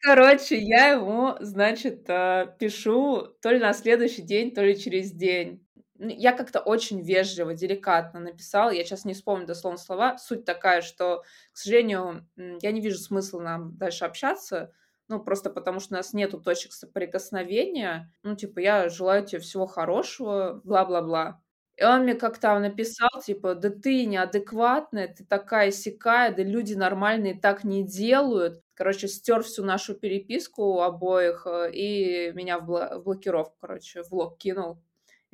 Короче, 0.00 0.56
я 0.58 0.88
ему, 0.88 1.34
значит, 1.40 2.04
э, 2.08 2.54
пишу 2.58 3.28
то 3.42 3.50
ли 3.50 3.58
на 3.58 3.72
следующий 3.72 4.22
день, 4.22 4.52
то 4.54 4.62
ли 4.62 4.78
через 4.78 5.12
день. 5.12 5.63
Я 6.08 6.32
как-то 6.32 6.60
очень 6.60 7.00
вежливо, 7.02 7.54
деликатно 7.54 8.20
написала. 8.20 8.70
Я 8.70 8.84
сейчас 8.84 9.04
не 9.04 9.14
вспомню 9.14 9.46
дословно 9.46 9.78
слова. 9.78 10.18
Суть 10.18 10.44
такая, 10.44 10.82
что, 10.82 11.22
к 11.52 11.56
сожалению, 11.56 12.26
я 12.36 12.72
не 12.72 12.80
вижу 12.80 12.98
смысла 12.98 13.40
нам 13.40 13.76
дальше 13.76 14.04
общаться. 14.04 14.72
Ну, 15.08 15.20
просто 15.22 15.50
потому 15.50 15.80
что 15.80 15.94
у 15.94 15.96
нас 15.98 16.12
нету 16.14 16.40
точек 16.40 16.72
соприкосновения. 16.72 18.10
Ну, 18.22 18.36
типа, 18.36 18.58
я 18.60 18.88
желаю 18.88 19.24
тебе 19.26 19.40
всего 19.40 19.66
хорошего, 19.66 20.60
бла-бла-бла. 20.64 21.40
И 21.76 21.84
он 21.84 22.02
мне 22.04 22.14
как-то 22.14 22.58
написал, 22.60 23.08
типа, 23.24 23.54
да 23.56 23.68
ты 23.70 24.06
неадекватная, 24.06 25.08
ты 25.08 25.24
такая 25.24 25.72
сякая, 25.72 26.32
да 26.34 26.42
люди 26.44 26.74
нормальные 26.74 27.38
так 27.40 27.64
не 27.64 27.84
делают. 27.84 28.62
Короче, 28.74 29.08
стер 29.08 29.42
всю 29.42 29.64
нашу 29.64 29.94
переписку 29.94 30.80
обоих 30.82 31.46
э, 31.46 31.70
и 31.72 32.32
меня 32.32 32.58
в, 32.60 32.70
бла- 32.70 32.98
в 32.98 33.02
блокировку, 33.04 33.56
короче, 33.60 34.02
в 34.04 34.10
блок 34.10 34.38
кинул. 34.38 34.78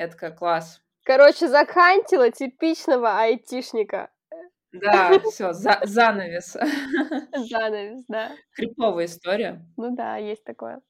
Я 0.00 0.08
такая, 0.08 0.30
класс. 0.30 0.80
Короче, 1.04 1.46
закантила 1.46 2.30
типичного 2.30 3.20
айтишника. 3.20 4.10
Да, 4.72 5.18
все, 5.30 5.52
за- 5.52 5.82
занавес. 5.82 6.56
Занавес, 7.36 8.06
да. 8.08 8.30
Криповая 8.54 9.04
история. 9.04 9.62
Ну 9.76 9.94
да, 9.94 10.16
есть 10.16 10.42
такое. 10.42 10.80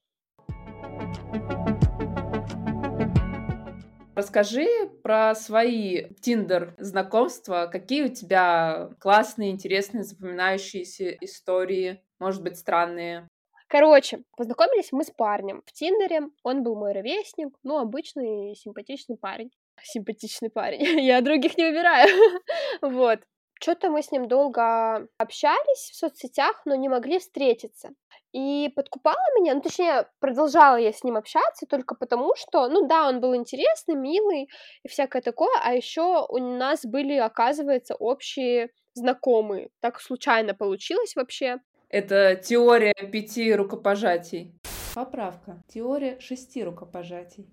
Расскажи 4.15 4.65
про 5.03 5.35
свои 5.35 6.05
Тиндер 6.21 6.73
знакомства. 6.77 7.67
Какие 7.69 8.03
у 8.05 8.09
тебя 8.13 8.91
классные, 9.01 9.51
интересные, 9.51 10.05
запоминающиеся 10.05 11.09
истории, 11.19 12.01
может 12.17 12.41
быть, 12.43 12.57
странные? 12.57 13.27
Короче, 13.71 14.23
познакомились 14.35 14.91
мы 14.91 15.05
с 15.05 15.11
парнем 15.11 15.63
в 15.65 15.71
Тиндере. 15.71 16.23
Он 16.43 16.61
был 16.61 16.75
мой 16.75 16.91
ровесник, 16.91 17.55
ну, 17.63 17.77
обычный 17.77 18.53
симпатичный 18.53 19.15
парень. 19.15 19.49
Симпатичный 19.81 20.49
парень. 20.49 20.81
Я 20.99 21.21
других 21.21 21.57
не 21.57 21.63
выбираю. 21.63 22.09
вот. 22.81 23.21
Что-то 23.61 23.89
мы 23.89 24.01
с 24.01 24.11
ним 24.11 24.27
долго 24.27 25.07
общались 25.17 25.89
в 25.89 25.95
соцсетях, 25.95 26.61
но 26.65 26.75
не 26.75 26.89
могли 26.89 27.19
встретиться. 27.19 27.91
И 28.33 28.69
подкупала 28.75 29.23
меня, 29.39 29.53
ну, 29.53 29.61
точнее, 29.61 30.05
продолжала 30.19 30.75
я 30.75 30.91
с 30.91 31.05
ним 31.05 31.15
общаться 31.15 31.65
только 31.65 31.95
потому, 31.95 32.35
что, 32.35 32.67
ну 32.67 32.87
да, 32.87 33.07
он 33.07 33.21
был 33.21 33.35
интересный, 33.35 33.95
милый 33.95 34.49
и 34.83 34.87
всякое 34.89 35.21
такое, 35.21 35.55
а 35.63 35.73
еще 35.73 36.25
у 36.27 36.39
нас 36.39 36.85
были, 36.85 37.13
оказывается, 37.13 37.95
общие 37.95 38.71
знакомые. 38.95 39.69
Так 39.79 40.01
случайно 40.01 40.53
получилось 40.55 41.15
вообще. 41.15 41.59
Это 41.91 42.37
теория 42.37 42.93
пяти 43.11 43.53
рукопожатий. 43.53 44.55
Поправка. 44.95 45.61
Теория 45.67 46.17
шести 46.21 46.63
рукопожатий. 46.63 47.49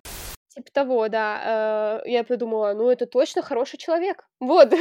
Типа 0.54 0.70
того, 0.72 1.08
да. 1.08 2.02
Э, 2.04 2.08
я 2.08 2.22
подумала, 2.22 2.72
ну 2.72 2.88
это 2.88 3.06
точно 3.06 3.42
хороший 3.42 3.78
человек. 3.78 4.28
Вот. 4.38 4.72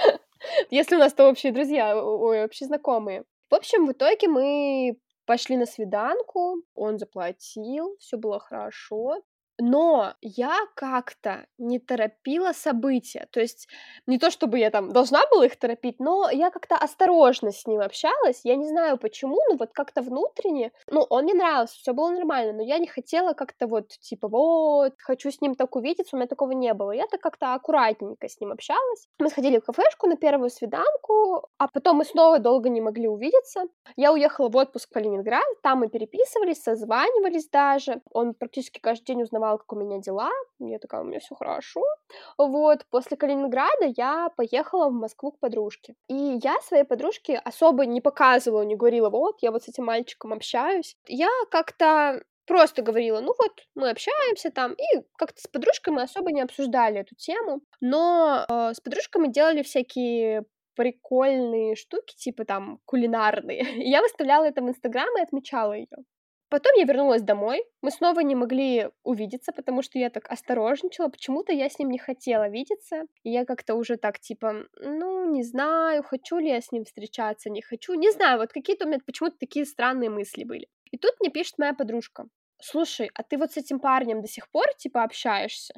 Если 0.70 0.96
у 0.96 0.98
нас-то 0.98 1.28
общие 1.28 1.52
друзья, 1.52 1.96
ой, 1.96 2.44
общие 2.44 2.66
знакомые. 2.66 3.22
В 3.48 3.54
общем, 3.54 3.86
в 3.86 3.92
итоге 3.92 4.26
мы 4.26 4.98
пошли 5.24 5.56
на 5.56 5.66
свиданку, 5.66 6.62
он 6.74 6.98
заплатил, 6.98 7.96
все 8.00 8.16
было 8.16 8.40
хорошо 8.40 9.22
но 9.58 10.14
я 10.20 10.54
как-то 10.74 11.46
не 11.58 11.78
торопила 11.78 12.52
события. 12.52 13.28
То 13.30 13.40
есть 13.40 13.68
не 14.06 14.18
то, 14.18 14.30
чтобы 14.30 14.58
я 14.58 14.70
там 14.70 14.92
должна 14.92 15.26
была 15.30 15.46
их 15.46 15.56
торопить, 15.56 15.98
но 15.98 16.28
я 16.30 16.50
как-то 16.50 16.76
осторожно 16.76 17.52
с 17.52 17.66
ним 17.66 17.80
общалась. 17.80 18.40
Я 18.44 18.56
не 18.56 18.66
знаю 18.66 18.98
почему, 18.98 19.38
но 19.50 19.56
вот 19.56 19.70
как-то 19.72 20.02
внутренне, 20.02 20.72
ну, 20.90 21.06
он 21.08 21.24
мне 21.24 21.34
нравился, 21.34 21.76
все 21.78 21.92
было 21.92 22.10
нормально, 22.10 22.52
но 22.52 22.62
я 22.62 22.78
не 22.78 22.86
хотела 22.86 23.32
как-то 23.32 23.66
вот, 23.66 23.88
типа, 23.88 24.28
вот, 24.28 24.94
хочу 24.98 25.30
с 25.30 25.40
ним 25.40 25.54
так 25.54 25.74
увидеться, 25.76 26.16
у 26.16 26.18
меня 26.18 26.28
такого 26.28 26.52
не 26.52 26.72
было. 26.74 26.90
Я 26.92 27.06
так 27.06 27.20
как-то 27.20 27.54
аккуратненько 27.54 28.28
с 28.28 28.40
ним 28.40 28.52
общалась. 28.52 29.08
Мы 29.18 29.30
сходили 29.30 29.58
в 29.58 29.64
кафешку 29.64 30.06
на 30.06 30.16
первую 30.16 30.50
свиданку, 30.50 31.48
а 31.58 31.68
потом 31.68 31.96
мы 31.96 32.04
снова 32.04 32.38
долго 32.38 32.68
не 32.68 32.80
могли 32.80 33.08
увидеться. 33.08 33.64
Я 33.96 34.12
уехала 34.12 34.48
в 34.48 34.56
отпуск 34.56 34.90
в 34.90 34.92
Калининград, 34.92 35.44
там 35.62 35.80
мы 35.80 35.88
переписывались, 35.88 36.62
созванивались 36.62 37.48
даже. 37.48 38.02
Он 38.12 38.34
практически 38.34 38.78
каждый 38.80 39.06
день 39.06 39.22
узнавал 39.22 39.45
узнавала, 39.46 39.58
как 39.58 39.72
у 39.72 39.76
меня 39.76 39.98
дела. 39.98 40.30
Я 40.58 40.78
такая, 40.78 41.02
у 41.02 41.04
меня 41.04 41.18
все 41.20 41.34
хорошо. 41.34 41.82
Вот, 42.38 42.84
после 42.90 43.16
Калининграда 43.16 43.92
я 43.96 44.28
поехала 44.36 44.88
в 44.88 44.92
Москву 44.92 45.32
к 45.32 45.38
подружке. 45.40 45.94
И 46.08 46.38
я 46.42 46.60
своей 46.62 46.84
подружке 46.84 47.38
особо 47.38 47.86
не 47.86 48.00
показывала, 48.00 48.62
не 48.62 48.76
говорила, 48.76 49.10
вот, 49.10 49.42
я 49.42 49.50
вот 49.50 49.62
с 49.62 49.68
этим 49.68 49.84
мальчиком 49.84 50.32
общаюсь. 50.32 50.96
Я 51.08 51.28
как-то 51.50 52.22
просто 52.46 52.82
говорила, 52.82 53.20
ну 53.20 53.34
вот, 53.38 53.52
мы 53.74 53.90
общаемся 53.90 54.50
там, 54.50 54.72
и 54.72 55.02
как-то 55.18 55.40
с 55.40 55.46
подружкой 55.48 55.94
мы 55.94 56.02
особо 56.02 56.32
не 56.32 56.42
обсуждали 56.42 57.00
эту 57.00 57.16
тему, 57.16 57.60
но 57.80 58.44
э, 58.48 58.72
с 58.72 58.80
подружкой 58.80 59.22
мы 59.22 59.32
делали 59.32 59.62
всякие 59.62 60.44
прикольные 60.76 61.74
штуки, 61.74 62.14
типа 62.16 62.44
там 62.44 62.78
кулинарные. 62.84 63.66
я 63.90 64.00
выставляла 64.00 64.44
это 64.44 64.62
в 64.62 64.68
Инстаграм 64.68 65.08
и 65.18 65.22
отмечала 65.22 65.72
ее. 65.72 65.96
Потом 66.48 66.72
я 66.76 66.84
вернулась 66.84 67.22
домой, 67.22 67.64
мы 67.82 67.90
снова 67.90 68.20
не 68.20 68.36
могли 68.36 68.90
увидеться, 69.02 69.52
потому 69.52 69.82
что 69.82 69.98
я 69.98 70.10
так 70.10 70.30
осторожничала, 70.30 71.08
почему-то 71.08 71.52
я 71.52 71.68
с 71.68 71.78
ним 71.78 71.90
не 71.90 71.98
хотела 71.98 72.48
видеться, 72.48 73.02
и 73.24 73.30
я 73.30 73.44
как-то 73.44 73.74
уже 73.74 73.96
так, 73.96 74.20
типа, 74.20 74.66
ну, 74.80 75.28
не 75.28 75.42
знаю, 75.42 76.04
хочу 76.04 76.38
ли 76.38 76.48
я 76.48 76.60
с 76.60 76.70
ним 76.70 76.84
встречаться, 76.84 77.50
не 77.50 77.62
хочу, 77.62 77.94
не 77.94 78.12
знаю, 78.12 78.38
вот 78.38 78.52
какие-то 78.52 78.84
у 78.84 78.88
меня 78.88 79.00
почему-то 79.04 79.36
такие 79.38 79.66
странные 79.66 80.08
мысли 80.08 80.44
были. 80.44 80.68
И 80.92 80.98
тут 80.98 81.12
мне 81.18 81.30
пишет 81.30 81.58
моя 81.58 81.74
подружка, 81.74 82.26
слушай, 82.62 83.10
а 83.14 83.24
ты 83.24 83.38
вот 83.38 83.52
с 83.52 83.56
этим 83.56 83.80
парнем 83.80 84.22
до 84.22 84.28
сих 84.28 84.48
пор, 84.50 84.66
типа, 84.78 85.02
общаешься? 85.02 85.74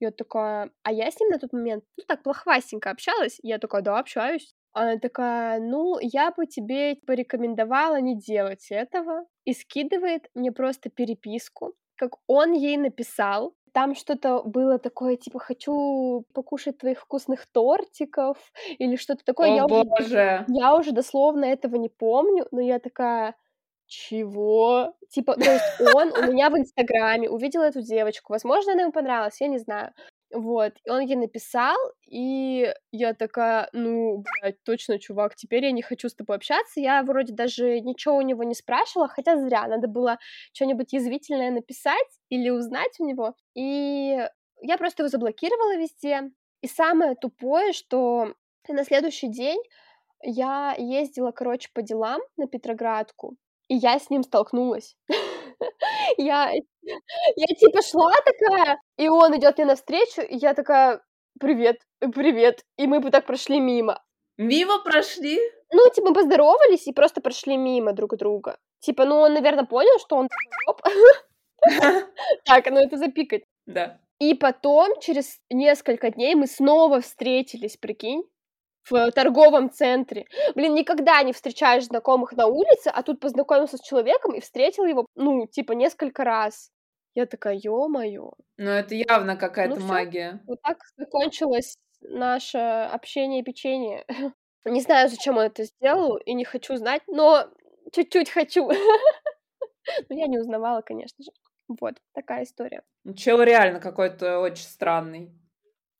Я 0.00 0.12
такая, 0.12 0.70
а 0.84 0.92
я 0.92 1.10
с 1.10 1.18
ним 1.18 1.30
на 1.30 1.38
тот 1.40 1.52
момент, 1.52 1.84
ну, 1.96 2.04
так, 2.06 2.22
плохвастенько 2.22 2.90
общалась. 2.90 3.40
Я 3.42 3.58
такая, 3.58 3.82
да, 3.82 3.98
общаюсь. 3.98 4.54
Она 4.72 4.98
такая, 4.98 5.60
ну, 5.60 5.98
я 6.00 6.30
бы 6.30 6.46
тебе 6.46 6.96
порекомендовала 7.06 8.00
не 8.00 8.16
делать 8.16 8.66
этого. 8.70 9.26
И 9.44 9.52
скидывает 9.52 10.28
мне 10.34 10.52
просто 10.52 10.90
переписку, 10.90 11.74
как 11.96 12.16
он 12.26 12.52
ей 12.52 12.76
написал. 12.76 13.54
Там 13.72 13.94
что-то 13.94 14.42
было 14.42 14.78
такое, 14.78 15.16
типа, 15.16 15.38
хочу 15.38 16.24
покушать 16.34 16.78
твоих 16.78 17.00
вкусных 17.00 17.46
тортиков 17.46 18.36
или 18.78 18.96
что-то 18.96 19.24
такое. 19.24 19.52
О, 19.52 19.56
я 19.56 19.66
боже! 19.66 19.86
Уже, 20.00 20.44
я 20.48 20.76
уже 20.76 20.92
дословно 20.92 21.44
этого 21.44 21.76
не 21.76 21.88
помню, 21.88 22.46
но 22.50 22.60
я 22.60 22.78
такая, 22.78 23.34
чего? 23.88 24.94
Типа, 25.08 25.34
то 25.34 25.50
есть 25.50 25.94
он 25.94 26.12
у 26.12 26.32
меня 26.32 26.50
в 26.50 26.58
Инстаграме 26.58 27.30
увидел 27.30 27.62
эту 27.62 27.80
девочку. 27.80 28.32
Возможно, 28.32 28.72
она 28.72 28.82
ему 28.82 28.92
понравилась, 28.92 29.40
я 29.40 29.48
не 29.48 29.58
знаю. 29.58 29.92
Вот, 30.30 30.74
и 30.84 30.90
он 30.90 31.00
ей 31.00 31.16
написал, 31.16 31.76
и 32.06 32.72
я 32.92 33.14
такая, 33.14 33.70
ну, 33.72 34.22
блядь, 34.42 34.62
точно, 34.62 34.98
чувак, 34.98 35.34
теперь 35.36 35.64
я 35.64 35.70
не 35.72 35.80
хочу 35.80 36.08
с 36.10 36.14
тобой 36.14 36.36
общаться. 36.36 36.80
Я 36.80 37.02
вроде 37.02 37.32
даже 37.32 37.80
ничего 37.80 38.16
у 38.16 38.20
него 38.20 38.44
не 38.44 38.54
спрашивала, 38.54 39.08
хотя 39.08 39.38
зря, 39.38 39.66
надо 39.66 39.88
было 39.88 40.18
что-нибудь 40.52 40.92
язвительное 40.92 41.50
написать 41.50 42.06
или 42.28 42.50
узнать 42.50 42.92
у 43.00 43.06
него. 43.06 43.34
И 43.54 44.18
я 44.60 44.76
просто 44.76 45.02
его 45.02 45.08
заблокировала 45.08 45.76
везде. 45.78 46.30
И 46.60 46.66
самое 46.68 47.14
тупое, 47.14 47.72
что 47.72 48.34
на 48.68 48.84
следующий 48.84 49.28
день 49.28 49.60
Я 50.22 50.74
ездила, 50.78 51.32
короче, 51.32 51.70
по 51.74 51.82
делам 51.82 52.20
на 52.36 52.48
Петроградку, 52.48 53.36
и 53.68 53.76
я 53.76 53.98
с 53.98 54.10
ним 54.10 54.22
столкнулась. 54.24 54.96
Я 56.18 56.52
я 57.36 57.46
типа 57.56 57.82
шла 57.82 58.12
такая, 58.24 58.80
и 58.98 59.08
он 59.08 59.36
идет 59.36 59.58
мне 59.58 59.66
навстречу, 59.66 60.22
и 60.22 60.36
я 60.36 60.54
такая: 60.54 61.00
"Привет, 61.40 61.78
привет". 62.14 62.62
И 62.78 62.86
мы 62.86 63.00
бы 63.00 63.10
так 63.10 63.26
прошли 63.26 63.60
мимо. 63.60 64.02
Мимо 64.38 64.78
прошли? 64.84 65.38
Ну, 65.72 65.90
типа, 65.94 66.14
поздоровались 66.14 66.86
и 66.86 66.92
просто 66.92 67.20
прошли 67.20 67.56
мимо 67.56 67.92
друг 67.92 68.16
друга. 68.16 68.56
Типа, 68.80 69.04
ну, 69.04 69.16
он, 69.16 69.34
наверно, 69.34 69.66
понял, 69.66 69.98
что 69.98 70.16
он. 70.16 70.28
Так, 72.44 72.70
ну 72.70 72.78
это 72.80 72.96
запикать. 72.96 73.42
Да. 73.66 74.00
И 74.20 74.34
потом, 74.34 75.00
через 75.00 75.40
несколько 75.50 76.10
дней, 76.10 76.34
мы 76.34 76.46
снова 76.46 77.00
встретились, 77.00 77.76
прикинь, 77.76 78.22
в 78.90 79.10
торговом 79.12 79.70
центре. 79.70 80.26
Блин, 80.54 80.74
никогда 80.74 81.22
не 81.22 81.32
встречаешь 81.32 81.84
знакомых 81.86 82.32
на 82.32 82.46
улице, 82.46 82.88
а 82.94 83.02
тут 83.02 83.20
познакомился 83.20 83.76
с 83.78 83.80
человеком 83.80 84.34
и 84.34 84.40
встретил 84.40 84.84
его, 84.86 85.06
ну, 85.16 85.46
типа, 85.46 85.72
несколько 85.72 86.24
раз. 86.24 86.70
Я 87.14 87.26
такая: 87.26 87.54
"Ё-моё". 87.56 88.32
Ну, 88.58 88.70
это 88.70 88.94
явно 88.96 89.36
Ну 89.36 89.38
какая-то 89.38 89.80
всё, 89.80 89.88
магия. 89.88 90.40
вот 90.46 90.60
так 90.62 90.78
закончилось 90.96 91.76
наше 92.00 92.58
общение-печение. 92.58 94.04
Не 94.64 94.80
знаю, 94.80 95.08
зачем 95.08 95.36
он 95.38 95.44
это 95.44 95.64
сделал, 95.64 96.16
и 96.18 96.34
не 96.34 96.44
хочу 96.44 96.76
знать, 96.76 97.02
но 97.08 97.46
чуть-чуть 97.92 98.30
хочу. 98.30 98.68
Но 100.10 100.16
я 100.16 100.26
не 100.28 100.38
узнавала, 100.38 100.82
конечно 100.82 101.24
же. 101.24 101.30
Вот 101.80 101.96
такая 102.14 102.44
история. 102.44 102.82
Ну, 103.04 103.14
чел 103.14 103.42
реально 103.42 103.80
какой-то 103.80 104.40
очень 104.40 104.64
странный. 104.64 105.30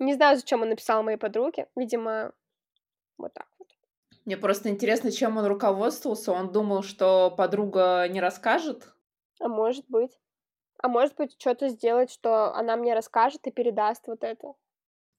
Не 0.00 0.14
знаю, 0.14 0.36
зачем 0.36 0.62
он 0.62 0.68
написал 0.68 1.02
моей 1.02 1.16
подруге. 1.18 1.66
Видимо, 1.76 2.32
вот 3.18 3.34
так 3.34 3.48
вот. 3.58 3.68
Мне 4.24 4.36
просто 4.36 4.68
интересно, 4.68 5.10
чем 5.10 5.36
он 5.38 5.46
руководствовался. 5.46 6.32
Он 6.32 6.52
думал, 6.52 6.82
что 6.82 7.30
подруга 7.30 8.06
не 8.08 8.20
расскажет? 8.20 8.92
А 9.40 9.48
может 9.48 9.84
быть. 9.88 10.12
А 10.82 10.88
может 10.88 11.16
быть, 11.16 11.36
чё-то 11.38 11.68
сделать, 11.68 12.10
что 12.10 12.54
она 12.54 12.76
мне 12.76 12.94
расскажет 12.94 13.46
и 13.46 13.50
передаст 13.50 14.06
вот 14.06 14.22
это. 14.22 14.54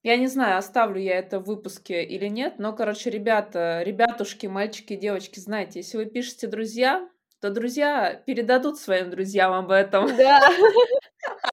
Я 0.03 0.15
не 0.15 0.27
знаю, 0.27 0.57
оставлю 0.57 1.01
я 1.01 1.19
это 1.19 1.39
в 1.41 1.45
выпуске 1.45 2.03
или 2.05 2.27
нет, 2.27 2.55
но, 2.57 2.71
короче, 2.71 3.09
ребята, 3.09 3.81
ребятушки, 3.83 4.47
мальчики, 4.47 4.95
девочки, 4.95 5.39
знаете, 5.39 5.79
если 5.79 5.97
вы 5.97 6.05
пишете 6.05 6.47
друзья, 6.47 7.09
то 7.41 7.49
друзья 7.49 8.13
передадут 8.25 8.79
своим 8.79 9.09
друзьям 9.09 9.51
об 9.51 9.71
этом. 9.71 10.07
Да. 10.15 10.39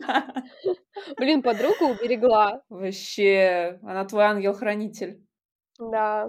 Блин, 1.19 1.43
подругу 1.43 1.87
уберегла. 1.87 2.63
Вообще, 2.69 3.79
она 3.83 4.05
твой 4.05 4.25
ангел-хранитель. 4.25 5.26
Да. 5.79 6.29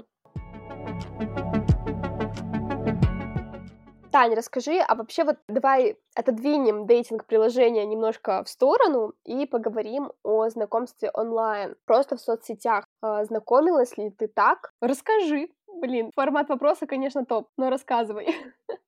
Тань, 4.11 4.33
расскажи, 4.33 4.79
а 4.79 4.95
вообще 4.95 5.23
вот 5.25 5.37
давай 5.47 5.97
отодвинем 6.15 6.87
дейтинг-приложения 6.87 7.85
немножко 7.85 8.43
в 8.43 8.49
сторону 8.49 9.13
и 9.25 9.45
поговорим 9.45 10.11
о 10.23 10.49
знакомстве 10.49 11.11
онлайн, 11.13 11.75
просто 11.85 12.15
в 12.15 12.21
соцсетях. 12.21 12.85
А, 13.01 13.25
знакомилась 13.25 13.97
ли 13.97 14.09
ты 14.09 14.27
так? 14.27 14.71
Расскажи. 14.81 15.49
Блин, 15.67 16.11
формат 16.15 16.49
вопроса, 16.49 16.87
конечно, 16.87 17.25
топ, 17.25 17.49
но 17.57 17.69
рассказывай. 17.69 18.27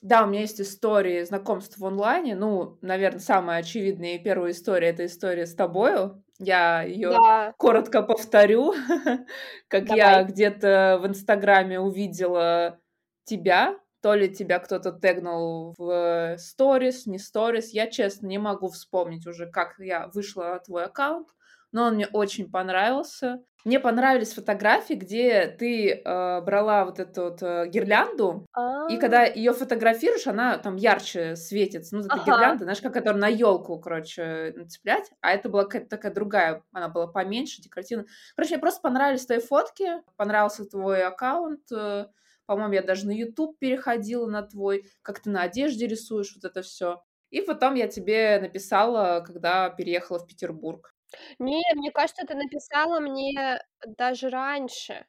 Да, 0.00 0.24
у 0.24 0.26
меня 0.26 0.40
есть 0.40 0.60
истории 0.60 1.22
знакомств 1.22 1.78
в 1.78 1.86
онлайне. 1.86 2.34
Ну, 2.34 2.76
наверно, 2.82 3.20
самая 3.20 3.60
очевидная 3.60 4.16
и 4.16 4.18
первая 4.18 4.50
история- 4.50 4.88
это 4.88 5.06
история 5.06 5.46
с 5.46 5.54
тобою. 5.54 6.24
Я 6.44 6.82
её 6.82 7.10
Да. 7.10 7.54
коротко 7.56 8.02
повторю. 8.02 8.74
Как 9.68 9.90
я 9.90 10.22
Давай. 10.22 10.24
где-то 10.24 10.98
в 11.00 11.06
"Инстаграме" 11.06 11.78
увидела 11.80 12.80
тебя, 13.24 13.78
то 14.02 14.14
ли 14.14 14.28
тебя 14.34 14.58
кто-то 14.58 14.90
тегнул 14.92 15.74
в 15.78 16.36
сторис, 16.38 17.06
не 17.06 17.18
сторис. 17.18 17.70
Я, 17.72 17.86
честно, 17.88 18.26
не 18.26 18.38
могу 18.38 18.68
вспомнить 18.68 19.26
уже, 19.26 19.46
как 19.48 19.76
я 19.78 20.08
вышла 20.12 20.44
на 20.54 20.58
твой 20.58 20.84
аккаунт, 20.86 21.28
но 21.70 21.84
он 21.84 21.94
мне 21.94 22.08
очень 22.08 22.50
понравился. 22.50 23.44
Мне 23.66 23.78
понравились 23.78 24.32
фотографии, 24.32 24.94
где 24.94 25.46
ты, 25.46 25.90
э, 25.92 26.40
брала 26.40 26.84
вот 26.84 26.98
эту 26.98 27.22
вот, 27.24 27.42
э, 27.42 27.68
гирлянду, 27.68 28.44
и 28.86 28.96
когда 28.96 29.22
А. 29.22 29.32
её 29.36 29.52
фотографируешь, 29.54 30.26
она 30.26 30.58
там 30.58 30.74
ярче 30.74 31.36
светится. 31.36 31.94
Ну, 31.96 32.02
эта 32.04 32.18
Ага. 32.18 32.18
гирлянда, 32.18 32.64
знаешь, 32.64 32.80
как 32.80 32.92
которую 32.92 33.20
на 33.20 33.28
ёлку, 33.28 33.78
короче, 33.78 34.52
нацеплять, 34.56 35.12
а 35.20 35.30
это 35.30 35.48
была 35.48 35.62
какая-то 35.64 35.88
такая 35.88 36.12
другая, 36.12 36.64
она 36.72 36.88
была 36.88 37.06
поменьше, 37.06 37.62
декоративная. 37.62 38.06
Короче, 38.34 38.54
мне 38.56 38.60
просто 38.60 38.80
понравились 38.80 39.24
твои 39.26 39.38
фотки, 39.38 40.02
понравился 40.16 40.64
твой 40.64 41.04
аккаунт. 41.04 41.70
Э, 41.70 42.06
по-моему, 42.46 42.72
я 42.74 42.82
даже 42.82 43.06
на 43.06 43.12
"Ютуб" 43.12 43.56
переходила 43.60 44.26
на 44.26 44.42
твой, 44.42 44.90
как 45.02 45.20
ты 45.20 45.30
на 45.30 45.42
одежде 45.42 45.86
рисуешь, 45.86 46.34
вот 46.34 46.44
это 46.44 46.62
всё. 46.62 47.04
И 47.30 47.40
потом 47.40 47.74
я 47.76 47.86
тебе 47.86 48.40
написала, 48.40 49.22
когда 49.24 49.70
переехала 49.70 50.18
в 50.18 50.26
Петербург. 50.26 50.92
Не, 51.38 51.62
мне 51.74 51.90
кажется, 51.90 52.24
ты 52.26 52.34
написала 52.34 53.00
мне 53.00 53.60
даже 53.86 54.28
раньше. 54.30 55.06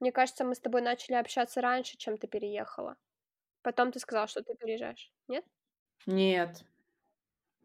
Мне 0.00 0.12
кажется, 0.12 0.44
мы 0.44 0.54
с 0.54 0.60
тобой 0.60 0.82
начали 0.82 1.16
общаться 1.16 1.60
раньше, 1.62 1.96
чем 1.98 2.18
ты 2.18 2.28
переехала. 2.28 2.96
Потом 3.62 3.92
ты 3.92 4.00
сказала, 4.00 4.28
что 4.28 4.42
ты 4.42 4.54
переезжаешь. 4.56 5.12
Нет? 5.28 5.44
Нет. 6.06 6.64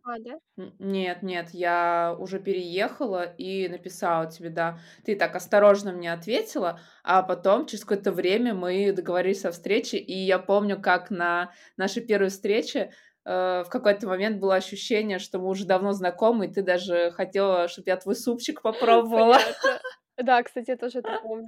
А, 0.04 0.18
да? 0.20 0.42
Н 0.58 0.74
нет, 0.80 1.24
нет, 1.24 1.50
я 1.54 2.14
уже 2.20 2.40
переехала 2.40 3.24
и 3.24 3.70
написала 3.70 4.30
тебе, 4.30 4.50
да. 4.50 4.80
Ты 5.06 5.16
так 5.16 5.36
осторожно 5.36 5.94
мне 5.94 6.12
ответила, 6.12 6.80
а 7.04 7.24
потом, 7.24 7.66
через 7.66 7.86
какое-то 7.86 8.12
время, 8.12 8.54
мы 8.54 8.92
договорились 8.92 9.46
о 9.46 9.52
встрече. 9.52 9.98
И 9.98 10.14
я 10.14 10.40
помню, 10.40 10.82
как 10.82 11.10
на 11.10 11.54
нашей 11.78 12.04
первой 12.06 12.30
встрече, 12.30 12.92
в 13.24 13.68
какой-то 13.70 14.08
момент 14.08 14.40
было 14.40 14.56
ощущение, 14.56 15.20
что 15.20 15.40
мы 15.40 15.48
уже 15.50 15.66
давно 15.66 15.94
знакомы, 15.94 16.48
и 16.48 16.52
ты 16.52 16.64
даже 16.64 17.12
хотела, 17.12 17.68
чтоб 17.68 17.86
я 17.88 17.98
твой 17.98 18.16
супчик 18.16 18.62
попробовала. 18.62 19.34
Понятно. 19.36 19.82
Да, 20.18 20.44
кстати, 20.44 20.72
я 20.72 20.78
тоже 20.78 21.00
это 21.00 21.20
помню. 21.22 21.48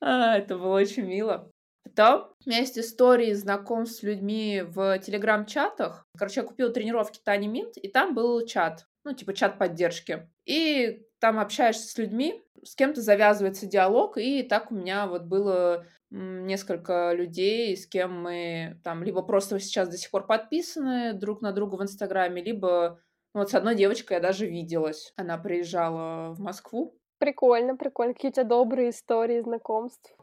А, 0.00 0.36
это 0.36 0.58
было 0.58 0.76
очень 0.76 1.04
мило. 1.04 1.50
Потом 1.84 2.34
у 2.44 2.48
меня 2.48 2.60
есть 2.60 2.78
истории 2.78 3.32
знакомств 3.32 4.00
с 4.00 4.02
людьми 4.02 4.62
в 4.66 4.98
телеграм-чатах. 4.98 6.04
Короче, 6.16 6.40
я 6.40 6.46
купила 6.46 6.70
тренировки 6.70 7.20
Тани 7.24 7.46
Минт, 7.46 7.76
и 7.76 7.88
там 7.88 8.14
был 8.14 8.44
чат, 8.46 8.86
ну, 9.04 9.12
типа 9.12 9.34
чат 9.34 9.58
поддержки. 9.58 10.28
И 10.46 11.06
там 11.24 11.40
общаешься 11.40 11.88
с 11.88 11.96
людьми, 11.96 12.44
с 12.62 12.74
кем-то 12.74 13.00
завязывается 13.00 13.64
диалог, 13.64 14.18
и 14.18 14.42
так 14.42 14.70
у 14.70 14.74
меня 14.74 15.06
вот 15.06 15.22
было, 15.22 15.86
несколько 16.10 17.14
людей, 17.14 17.74
с 17.78 17.86
кем 17.86 18.20
мы 18.24 18.78
там 18.84 19.02
либо 19.02 19.22
просто 19.22 19.58
сейчас 19.58 19.88
до 19.88 19.96
сих 19.96 20.10
пор 20.10 20.26
подписаны 20.26 21.14
друг 21.14 21.40
на 21.40 21.52
друга 21.52 21.76
в 21.76 21.82
"Инстаграме", 21.82 22.44
либо 22.44 23.00
ну, 23.32 23.40
вот 23.40 23.48
с 23.48 23.54
одной 23.54 23.74
девочкой 23.74 24.18
я 24.18 24.20
даже 24.20 24.44
виделась. 24.44 25.14
Она 25.16 25.38
приезжала 25.38 26.34
в 26.34 26.40
Москву. 26.40 26.94
Прикольно, 27.16 27.74
прикольно. 27.74 28.12
Какие 28.12 28.30
у 28.30 28.34
тя 28.34 28.44
добрые 28.44 28.90
истории 28.90 29.40
знакомств. 29.40 30.14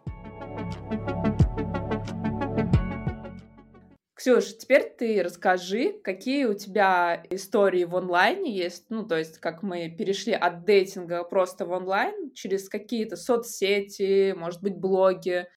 Ксюш, 4.22 4.56
теперь 4.56 4.84
ты 4.84 5.24
расскажи, 5.24 5.94
какие 6.04 6.46
у 6.46 6.54
тебя 6.54 7.24
истории 7.32 7.86
в 7.86 7.96
онлайне 7.96 8.56
есть. 8.56 8.86
Ну, 8.90 9.04
то 9.04 9.18
есть, 9.18 9.40
как 9.40 9.64
мы 9.64 9.90
перешли 9.90 10.32
от 10.32 10.64
дейтинга 10.64 11.24
просто 11.24 11.66
в 11.66 11.72
онлайн, 11.72 12.32
через 12.32 12.70
какие-то 12.70 13.16
соцсети, 13.16 14.34
может 14.38 14.62
быть, 14.62 14.78
блоги. 14.78 15.48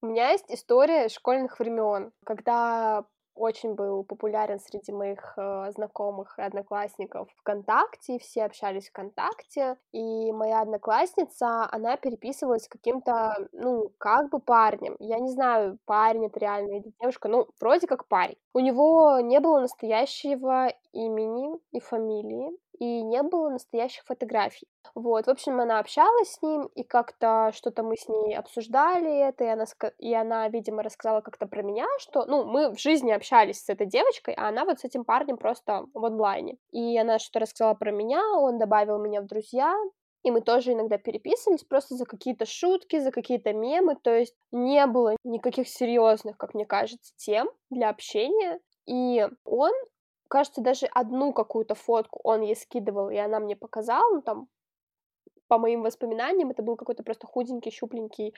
У 0.00 0.06
меня 0.06 0.32
есть 0.32 0.46
история 0.48 1.08
школьных 1.08 1.60
времен, 1.60 2.10
когда 2.26 3.04
очень 3.34 3.74
был 3.74 4.04
популярен 4.04 4.58
среди 4.60 4.92
моих, 4.92 5.34
э, 5.36 5.70
знакомых 5.74 6.38
и 6.38 6.42
одноклассников 6.42 7.28
"ВКонтакте", 7.38 8.18
все 8.18 8.44
общались 8.44 8.88
"ВКонтакте". 8.90 9.76
И 9.92 10.32
моя 10.32 10.60
одноклассница, 10.62 11.68
она 11.72 11.96
переписывалась 11.96 12.64
с 12.64 12.68
каким-то, 12.68 13.48
ну, 13.52 13.90
как 13.98 14.30
бы 14.30 14.38
парнем. 14.40 14.96
Я 14.98 15.18
не 15.20 15.30
знаю, 15.30 15.78
парень 15.86 16.26
это 16.26 16.38
реально 16.40 16.74
или 16.78 16.92
девушка, 17.00 17.28
ну, 17.28 17.48
вроде 17.60 17.86
как 17.86 18.06
парень. 18.08 18.36
У 18.54 18.60
него 18.60 19.20
не 19.20 19.40
было 19.40 19.60
настоящего 19.60 20.68
имени 20.92 21.58
и 21.72 21.80
фамилии, 21.80 22.50
и 22.82 23.02
не 23.04 23.22
было 23.22 23.48
настоящих 23.48 24.02
фотографий. 24.06 24.66
Вот, 24.96 25.26
в 25.26 25.30
общем, 25.30 25.60
она 25.60 25.78
общалась 25.78 26.32
с 26.32 26.42
ним, 26.42 26.68
и 26.74 26.82
как-то 26.82 27.52
что-то 27.54 27.84
мы 27.84 27.96
с 27.96 28.08
ней 28.08 28.36
обсуждали 28.36 29.28
это, 29.28 29.44
и 29.44 29.46
она 29.46 29.66
и 29.98 30.12
она, 30.12 30.48
видимо, 30.48 30.82
рассказала 30.82 31.20
как-то 31.20 31.46
про 31.46 31.62
меня, 31.62 31.86
что, 32.00 32.24
ну, 32.26 32.44
мы 32.44 32.74
в 32.74 32.80
жизни 32.80 33.12
общались 33.12 33.62
с 33.62 33.68
этой 33.68 33.86
девочкой, 33.86 34.34
а 34.34 34.48
она 34.48 34.64
вот 34.64 34.80
с 34.80 34.84
этим 34.84 35.04
парнем 35.04 35.36
просто 35.36 35.86
в 35.94 36.04
онлайне. 36.04 36.56
И 36.72 36.98
она 36.98 37.20
что-то 37.20 37.38
рассказала 37.38 37.74
про 37.74 37.92
меня, 37.92 38.20
он 38.36 38.58
добавил 38.58 38.98
меня 38.98 39.20
в 39.20 39.26
друзья, 39.26 39.72
и 40.24 40.32
мы 40.32 40.40
тоже 40.40 40.72
иногда 40.72 40.98
переписывались 40.98 41.62
просто 41.62 41.94
за 41.94 42.04
какие-то 42.04 42.46
шутки, 42.46 42.98
за 42.98 43.12
какие-то 43.12 43.52
мемы. 43.52 43.94
То 43.94 44.12
есть 44.12 44.34
не 44.50 44.84
было 44.86 45.16
никаких 45.22 45.68
серьезных, 45.68 46.36
как 46.36 46.54
мне 46.54 46.66
кажется, 46.66 47.12
тем 47.16 47.48
для 47.70 47.90
общения. 47.90 48.58
И 48.86 49.28
он, 49.44 49.72
кажется, 50.32 50.62
даже 50.62 50.86
одну 50.86 51.34
какую-то 51.34 51.74
фотку 51.74 52.20
он 52.24 52.40
ей 52.40 52.56
скидывал, 52.56 53.10
и 53.10 53.16
она 53.18 53.38
мне 53.38 53.54
показала. 53.54 54.14
Ну, 54.14 54.22
там, 54.22 54.48
по 55.46 55.58
моим 55.58 55.82
воспоминаниям, 55.82 56.50
это 56.50 56.62
был 56.62 56.76
какой-то 56.76 57.02
просто 57.02 57.26
худенький, 57.26 57.70
щупленький 57.70 58.34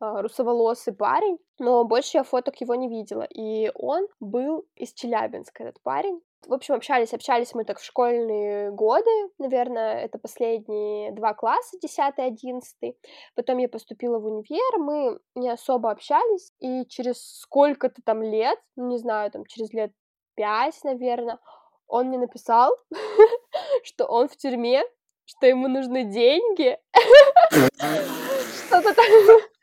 а, 0.00 0.20
русоволосый 0.20 0.92
парень, 0.92 1.38
но 1.58 1.84
больше 1.84 2.18
я 2.18 2.24
фоток 2.24 2.60
его 2.60 2.74
не 2.74 2.88
видела. 2.88 3.22
И 3.22 3.72
он 3.74 4.06
был 4.20 4.66
из 4.74 4.92
Челябинска, 4.92 5.64
этот 5.64 5.82
парень. 5.82 6.20
В 6.46 6.52
общем, 6.52 6.74
общались, 6.74 7.14
общались 7.14 7.54
мы 7.54 7.64
так 7.64 7.78
в 7.78 7.84
школьные 7.84 8.70
годы, 8.70 9.10
наверное, 9.38 10.04
это 10.04 10.18
последние 10.18 11.12
два 11.12 11.32
класса, 11.32 11.78
10 11.80 12.18
11 12.18 12.96
Потом 13.34 13.58
я 13.58 13.68
поступила 13.68 14.18
в 14.18 14.26
универ, 14.26 14.78
мы 14.78 15.18
не 15.34 15.48
особо 15.48 15.90
общались, 15.90 16.52
и 16.58 16.84
через 16.86 17.22
сколько-то 17.40 18.02
там 18.04 18.22
лет, 18.22 18.58
ну, 18.76 18.88
не 18.88 18.98
знаю, 18.98 19.30
там, 19.30 19.46
через 19.46 19.72
лет 19.72 19.92
пять, 20.40 20.82
наверное, 20.84 21.38
он 21.86 22.06
мне 22.06 22.16
написал, 22.16 22.72
что 23.84 24.06
он 24.06 24.26
в 24.26 24.36
тюрьме, 24.38 24.82
что 25.26 25.46
ему 25.46 25.68
нужны 25.68 26.04
деньги. 26.04 26.78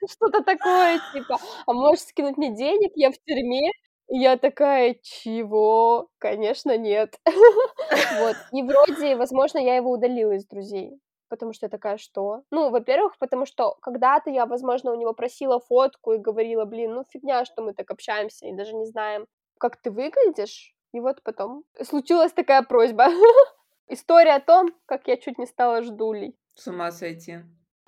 Что-то 0.08 0.44
такое, 0.44 1.00
типа, 1.14 1.40
а 1.66 1.74
можешь 1.74 2.04
скинуть 2.04 2.38
мне 2.38 2.56
денег, 2.56 2.92
я 2.96 3.10
в 3.10 3.18
тюрьме, 3.26 3.72
я 4.08 4.38
такая, 4.38 4.96
чего? 5.02 6.10
Конечно, 6.20 6.78
нет. 6.78 7.20
Вот. 8.20 8.36
И 8.52 8.62
вроде, 8.62 9.16
возможно, 9.16 9.58
я 9.58 9.76
его 9.78 9.92
удалила 9.92 10.34
из 10.34 10.46
друзей. 10.46 11.00
Потому 11.30 11.54
что 11.54 11.66
я 11.66 11.70
такая, 11.70 11.98
что? 11.98 12.44
Ну, 12.52 12.70
во-первых, 12.70 13.18
потому 13.18 13.46
что 13.46 13.76
когда-то 13.82 14.30
я, 14.30 14.46
возможно, 14.46 14.92
у 14.92 14.96
него 14.96 15.14
просила 15.14 15.60
фотку 15.60 16.14
и 16.14 16.20
говорила, 16.20 16.66
блин, 16.66 16.94
ну 16.94 17.04
фигня, 17.10 17.46
что 17.46 17.64
мы 17.64 17.74
так 17.74 17.90
общаемся 17.92 18.48
и 18.48 18.54
даже 18.54 18.74
не 18.76 18.86
знаем, 18.86 19.26
как 19.58 19.78
ты 19.78 19.92
выглядишь. 19.92 20.74
И 20.94 21.00
вот 21.00 21.22
потом 21.24 21.64
случилась 21.84 22.34
такая 22.34 22.64
просьба. 22.64 23.08
История 23.88 24.36
о 24.36 24.42
том, 24.42 24.74
как 24.86 25.08
я 25.08 25.18
чуть 25.18 25.38
не 25.38 25.46
стала 25.46 25.82
ждулей. 25.82 26.38
С 26.56 26.68
ума 26.68 26.92
сойти. 26.92 27.40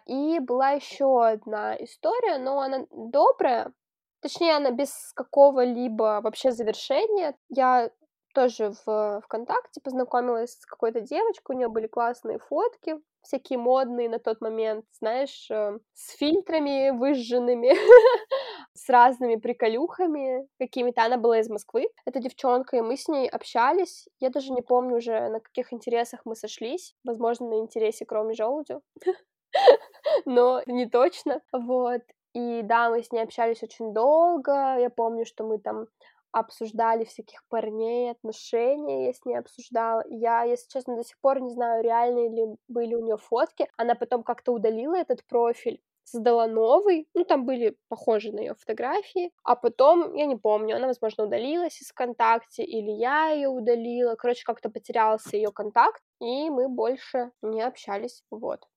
И 0.05 0.39
была 0.39 0.71
еще 0.71 1.25
одна 1.25 1.75
история, 1.75 2.38
но 2.39 2.60
она 2.60 2.86
добрая, 2.91 3.73
Точнее, 4.21 4.58
она 4.58 4.71
без 4.71 5.13
какого-либо 5.15 6.19
вообще 6.21 6.51
завершения. 6.51 7.36
Я 7.47 7.89
тоже 8.34 8.73
в 8.86 9.21
ВКонтакте 9.25 9.82
познакомилась 9.82 10.60
с 10.60 10.65
какой-то 10.65 11.01
девочкой, 11.01 11.55
у 11.55 11.60
нее 11.60 11.67
были 11.69 11.88
классные 11.88 12.38
фотки, 12.38 12.99
всякие 13.21 13.58
модные 13.58 14.10
на 14.10 14.19
тот 14.19 14.39
момент, 14.41 14.86
знаешь, 14.99 15.49
э, 15.49 15.79
с 15.93 16.15
фильтрами 16.17 16.91
выжженными, 16.91 17.73
с 18.79 18.89
разными 18.89 19.35
приколюхами 19.35 20.47
какими-то. 20.57 21.03
Она 21.03 21.17
была 21.17 21.39
из 21.39 21.49
Москвы, 21.49 21.89
эта 22.05 22.19
девчонка, 22.19 22.77
и 22.77 22.81
мы 22.81 22.95
с 22.95 23.07
ней 23.09 23.27
общались. 23.27 24.07
Я 24.19 24.29
даже 24.29 24.53
не 24.53 24.61
помню 24.61 24.97
уже, 24.97 25.29
на 25.29 25.39
каких 25.41 25.73
интересах 25.73 26.21
мы 26.25 26.35
сошлись. 26.35 26.95
Возможно, 27.03 27.49
на 27.49 27.59
интересе 27.59 28.05
кроме 28.05 28.33
желудю. 28.33 28.81
но 30.25 30.61
не 30.65 30.87
точно, 30.87 31.41
вот. 31.51 32.01
И 32.33 32.61
да, 32.63 32.89
мы 32.89 33.03
с 33.03 33.11
ней 33.11 33.21
общались 33.21 33.63
очень 33.63 33.93
долго. 33.93 34.77
Я 34.77 34.89
помню, 34.89 35.25
что 35.25 35.43
мы 35.43 35.59
там 35.59 35.87
обсуждали 36.31 37.03
всяких 37.05 37.43
парней, 37.49 38.11
отношения 38.11 39.07
я 39.07 39.13
с 39.13 39.25
ней 39.25 39.35
обсуждала. 39.35 40.03
Я, 40.09 40.43
если 40.43 40.69
честно, 40.69 40.95
до 40.95 41.03
сих 41.03 41.19
пор 41.19 41.41
не 41.41 41.49
знаю, 41.49 41.83
реальные 41.83 42.29
ли 42.29 42.45
были 42.67 42.93
у 42.95 43.03
нее 43.03 43.17
фотки. 43.17 43.67
Она 43.77 43.95
потом 43.95 44.23
как-то 44.23 44.53
удалила 44.53 44.95
этот 44.95 45.25
профиль, 45.25 45.81
создала 46.10 46.48
новый, 46.48 47.08
ну, 47.13 47.24
там 47.24 47.45
были 47.45 47.78
похожи 47.88 48.32
на 48.32 48.39
ее 48.39 48.56
фотографии, 48.56 49.32
а 49.43 49.56
потом, 49.56 50.13
я 50.15 50.26
не 50.26 50.36
помню, 50.36 50.76
она, 50.76 50.88
возможно, 50.88 51.26
удалилась 51.26 51.82
из 51.82 51.89
ВКонтакте, 51.89 52.63
или 52.63 52.91
я 52.91 53.30
ее 53.30 53.50
удалила, 53.50 54.15
короче, 54.15 54.43
как-то 54.43 54.69
потерялся 54.69 55.36
ее 55.36 55.52
контакт, 55.52 56.02
и 56.19 56.50
мы 56.50 56.67
больше 56.67 57.32
не 57.41 57.62
общались, 57.62 58.24
вот. 58.32 58.67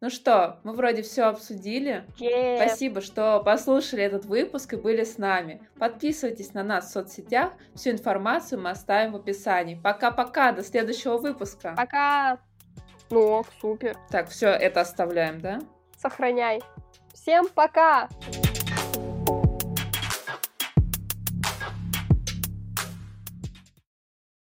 Ну 0.00 0.10
что, 0.10 0.60
мы 0.64 0.74
вроде 0.74 1.00
все 1.00 1.22
обсудили. 1.22 2.04
Yeah. 2.20 2.56
Спасибо, 2.56 3.00
что 3.00 3.40
послушали 3.42 4.02
этот 4.02 4.26
выпуск 4.26 4.74
и 4.74 4.76
были 4.76 5.02
с 5.02 5.16
нами. 5.16 5.66
Подписывайтесь 5.78 6.52
на 6.52 6.62
нас 6.62 6.90
в 6.90 6.92
соцсетях. 6.92 7.54
Всю 7.74 7.92
информацию 7.92 8.60
мы 8.60 8.68
оставим 8.68 9.12
в 9.12 9.16
описании. 9.16 9.80
Пока-пока, 9.82 10.52
до 10.52 10.62
следующего 10.62 11.16
выпуска. 11.16 11.72
Пока. 11.74 12.38
Ну, 13.10 13.44
супер. 13.60 13.96
Так, 14.10 14.28
все 14.28 14.48
это 14.48 14.80
оставляем, 14.80 15.40
да? 15.40 15.60
Сохраняй. 15.96 16.62
Всем 17.12 17.48
пока! 17.48 18.08